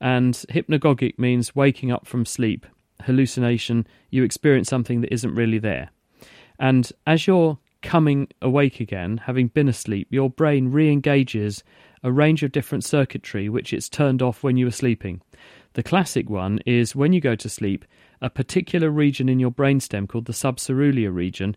And 0.00 0.34
hypnagogic 0.48 1.18
means 1.18 1.54
waking 1.54 1.92
up 1.92 2.06
from 2.06 2.24
sleep. 2.24 2.66
Hallucination, 3.02 3.86
you 4.10 4.24
experience 4.24 4.68
something 4.68 5.00
that 5.00 5.12
isn't 5.12 5.34
really 5.34 5.58
there. 5.58 5.90
And 6.58 6.90
as 7.06 7.26
you're 7.26 7.58
coming 7.82 8.28
awake 8.42 8.80
again, 8.80 9.18
having 9.18 9.48
been 9.48 9.68
asleep, 9.68 10.08
your 10.10 10.30
brain 10.30 10.70
re 10.70 10.90
engages 10.90 11.64
a 12.02 12.12
range 12.12 12.42
of 12.42 12.52
different 12.52 12.84
circuitry 12.84 13.48
which 13.48 13.72
it's 13.72 13.88
turned 13.88 14.22
off 14.22 14.42
when 14.42 14.56
you 14.56 14.66
were 14.66 14.70
sleeping. 14.70 15.20
The 15.74 15.82
classic 15.82 16.28
one 16.28 16.60
is 16.66 16.96
when 16.96 17.12
you 17.12 17.20
go 17.20 17.34
to 17.36 17.48
sleep, 17.48 17.84
a 18.20 18.30
particular 18.30 18.90
region 18.90 19.28
in 19.28 19.38
your 19.38 19.50
brainstem 19.50 20.08
called 20.08 20.26
the 20.26 20.32
subcoeruleus 20.32 21.14
region 21.14 21.56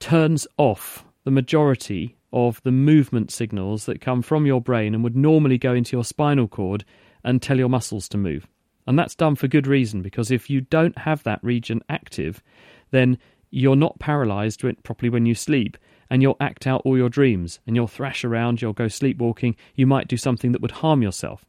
turns 0.00 0.46
off 0.56 1.04
the 1.24 1.30
majority 1.30 2.16
of 2.32 2.60
the 2.62 2.72
movement 2.72 3.30
signals 3.30 3.86
that 3.86 4.00
come 4.00 4.22
from 4.22 4.46
your 4.46 4.60
brain 4.60 4.94
and 4.94 5.04
would 5.04 5.16
normally 5.16 5.58
go 5.58 5.72
into 5.72 5.96
your 5.96 6.04
spinal 6.04 6.48
cord 6.48 6.84
and 7.22 7.40
tell 7.40 7.58
your 7.58 7.68
muscles 7.68 8.08
to 8.08 8.18
move. 8.18 8.48
And 8.86 8.98
that's 8.98 9.14
done 9.14 9.34
for 9.34 9.48
good 9.48 9.66
reason 9.66 10.02
because 10.02 10.30
if 10.30 10.50
you 10.50 10.60
don't 10.60 10.98
have 10.98 11.22
that 11.22 11.42
region 11.42 11.82
active, 11.88 12.42
then 12.90 13.18
you're 13.50 13.76
not 13.76 13.98
paralyzed 13.98 14.64
properly 14.82 15.10
when 15.10 15.26
you 15.26 15.34
sleep 15.34 15.78
and 16.10 16.22
you'll 16.22 16.36
act 16.40 16.66
out 16.66 16.82
all 16.84 16.96
your 16.98 17.08
dreams 17.08 17.60
and 17.66 17.76
you'll 17.76 17.86
thrash 17.86 18.24
around, 18.24 18.60
you'll 18.60 18.72
go 18.72 18.88
sleepwalking, 18.88 19.56
you 19.74 19.86
might 19.86 20.08
do 20.08 20.16
something 20.16 20.52
that 20.52 20.60
would 20.60 20.70
harm 20.70 21.02
yourself. 21.02 21.44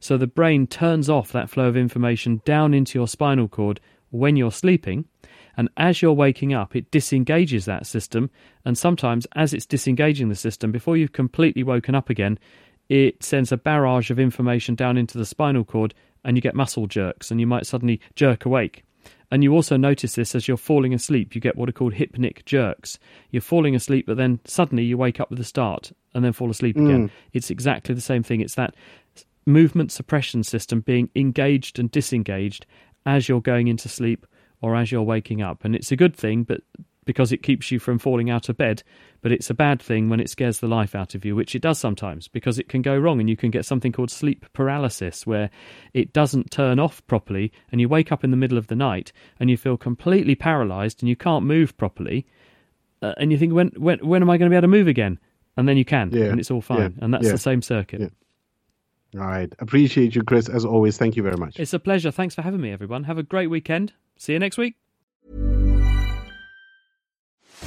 So 0.00 0.16
the 0.16 0.26
brain 0.26 0.66
turns 0.66 1.08
off 1.08 1.32
that 1.32 1.50
flow 1.50 1.66
of 1.66 1.76
information 1.76 2.42
down 2.44 2.74
into 2.74 2.98
your 2.98 3.08
spinal 3.08 3.48
cord 3.48 3.80
when 4.10 4.36
you're 4.36 4.52
sleeping. 4.52 5.06
And 5.56 5.68
as 5.76 6.00
you're 6.00 6.12
waking 6.12 6.54
up, 6.54 6.74
it 6.74 6.90
disengages 6.90 7.66
that 7.66 7.86
system. 7.86 8.30
And 8.64 8.76
sometimes, 8.76 9.26
as 9.34 9.52
it's 9.52 9.66
disengaging 9.66 10.28
the 10.28 10.34
system, 10.34 10.72
before 10.72 10.96
you've 10.96 11.12
completely 11.12 11.62
woken 11.62 11.94
up 11.94 12.08
again, 12.08 12.38
it 12.92 13.22
sends 13.22 13.50
a 13.50 13.56
barrage 13.56 14.10
of 14.10 14.18
information 14.18 14.74
down 14.74 14.98
into 14.98 15.16
the 15.16 15.24
spinal 15.24 15.64
cord 15.64 15.94
and 16.26 16.36
you 16.36 16.42
get 16.42 16.54
muscle 16.54 16.86
jerks 16.86 17.30
and 17.30 17.40
you 17.40 17.46
might 17.46 17.64
suddenly 17.64 17.98
jerk 18.16 18.44
awake. 18.44 18.84
And 19.30 19.42
you 19.42 19.54
also 19.54 19.78
notice 19.78 20.14
this 20.14 20.34
as 20.34 20.46
you're 20.46 20.58
falling 20.58 20.92
asleep. 20.92 21.34
You 21.34 21.40
get 21.40 21.56
what 21.56 21.70
are 21.70 21.72
called 21.72 21.94
hypnic 21.94 22.44
jerks. 22.44 22.98
You're 23.30 23.40
falling 23.40 23.74
asleep, 23.74 24.04
but 24.06 24.18
then 24.18 24.40
suddenly 24.44 24.84
you 24.84 24.98
wake 24.98 25.20
up 25.20 25.30
with 25.30 25.40
a 25.40 25.44
start 25.44 25.90
and 26.12 26.22
then 26.22 26.34
fall 26.34 26.50
asleep 26.50 26.76
again. 26.76 27.08
Mm. 27.08 27.10
It's 27.32 27.48
exactly 27.48 27.94
the 27.94 28.02
same 28.02 28.22
thing. 28.22 28.42
It's 28.42 28.56
that 28.56 28.74
movement 29.46 29.90
suppression 29.90 30.42
system 30.42 30.80
being 30.80 31.08
engaged 31.16 31.78
and 31.78 31.90
disengaged 31.90 32.66
as 33.06 33.26
you're 33.26 33.40
going 33.40 33.68
into 33.68 33.88
sleep 33.88 34.26
or 34.60 34.76
as 34.76 34.92
you're 34.92 35.00
waking 35.00 35.40
up. 35.40 35.64
And 35.64 35.74
it's 35.74 35.92
a 35.92 35.96
good 35.96 36.14
thing, 36.14 36.42
but 36.42 36.60
because 37.04 37.32
it 37.32 37.42
keeps 37.42 37.70
you 37.70 37.78
from 37.78 37.98
falling 37.98 38.30
out 38.30 38.48
of 38.48 38.56
bed, 38.56 38.82
but 39.20 39.32
it's 39.32 39.50
a 39.50 39.54
bad 39.54 39.80
thing 39.80 40.08
when 40.08 40.20
it 40.20 40.30
scares 40.30 40.60
the 40.60 40.68
life 40.68 40.94
out 40.94 41.14
of 41.14 41.24
you, 41.24 41.34
which 41.34 41.54
it 41.54 41.62
does 41.62 41.78
sometimes, 41.78 42.28
because 42.28 42.58
it 42.58 42.68
can 42.68 42.82
go 42.82 42.96
wrong 42.96 43.20
and 43.20 43.28
you 43.28 43.36
can 43.36 43.50
get 43.50 43.64
something 43.64 43.92
called 43.92 44.10
sleep 44.10 44.46
paralysis, 44.52 45.26
where 45.26 45.50
it 45.94 46.12
doesn't 46.12 46.50
turn 46.50 46.78
off 46.78 47.04
properly 47.06 47.52
and 47.70 47.80
you 47.80 47.88
wake 47.88 48.12
up 48.12 48.24
in 48.24 48.30
the 48.30 48.36
middle 48.36 48.58
of 48.58 48.68
the 48.68 48.76
night 48.76 49.12
and 49.40 49.50
you 49.50 49.56
feel 49.56 49.76
completely 49.76 50.34
paralyzed 50.34 51.02
and 51.02 51.08
you 51.08 51.16
can't 51.16 51.44
move 51.44 51.76
properly. 51.76 52.26
Uh, 53.00 53.14
and 53.16 53.32
you 53.32 53.38
think, 53.38 53.52
when, 53.52 53.72
when, 53.76 53.98
when 54.06 54.22
am 54.22 54.30
I 54.30 54.38
going 54.38 54.48
to 54.48 54.54
be 54.54 54.56
able 54.56 54.62
to 54.62 54.68
move 54.68 54.86
again? 54.86 55.18
And 55.56 55.68
then 55.68 55.76
you 55.76 55.84
can, 55.84 56.10
yeah. 56.12 56.26
and 56.26 56.40
it's 56.40 56.50
all 56.50 56.62
fine. 56.62 56.94
Yeah. 56.96 57.04
And 57.04 57.12
that's 57.12 57.26
yeah. 57.26 57.32
the 57.32 57.38
same 57.38 57.60
circuit. 57.62 58.12
All 59.14 59.26
right. 59.26 59.52
Appreciate 59.58 60.14
you, 60.14 60.22
Chris, 60.22 60.48
as 60.48 60.64
always. 60.64 60.96
Thank 60.96 61.16
you 61.16 61.22
very 61.22 61.36
much. 61.36 61.58
It's 61.58 61.74
a 61.74 61.78
pleasure. 61.78 62.10
Thanks 62.10 62.34
for 62.34 62.42
having 62.42 62.60
me, 62.60 62.72
everyone. 62.72 63.04
Have 63.04 63.18
a 63.18 63.22
great 63.22 63.48
weekend. 63.48 63.92
See 64.16 64.32
you 64.32 64.38
next 64.38 64.56
week. 64.56 64.76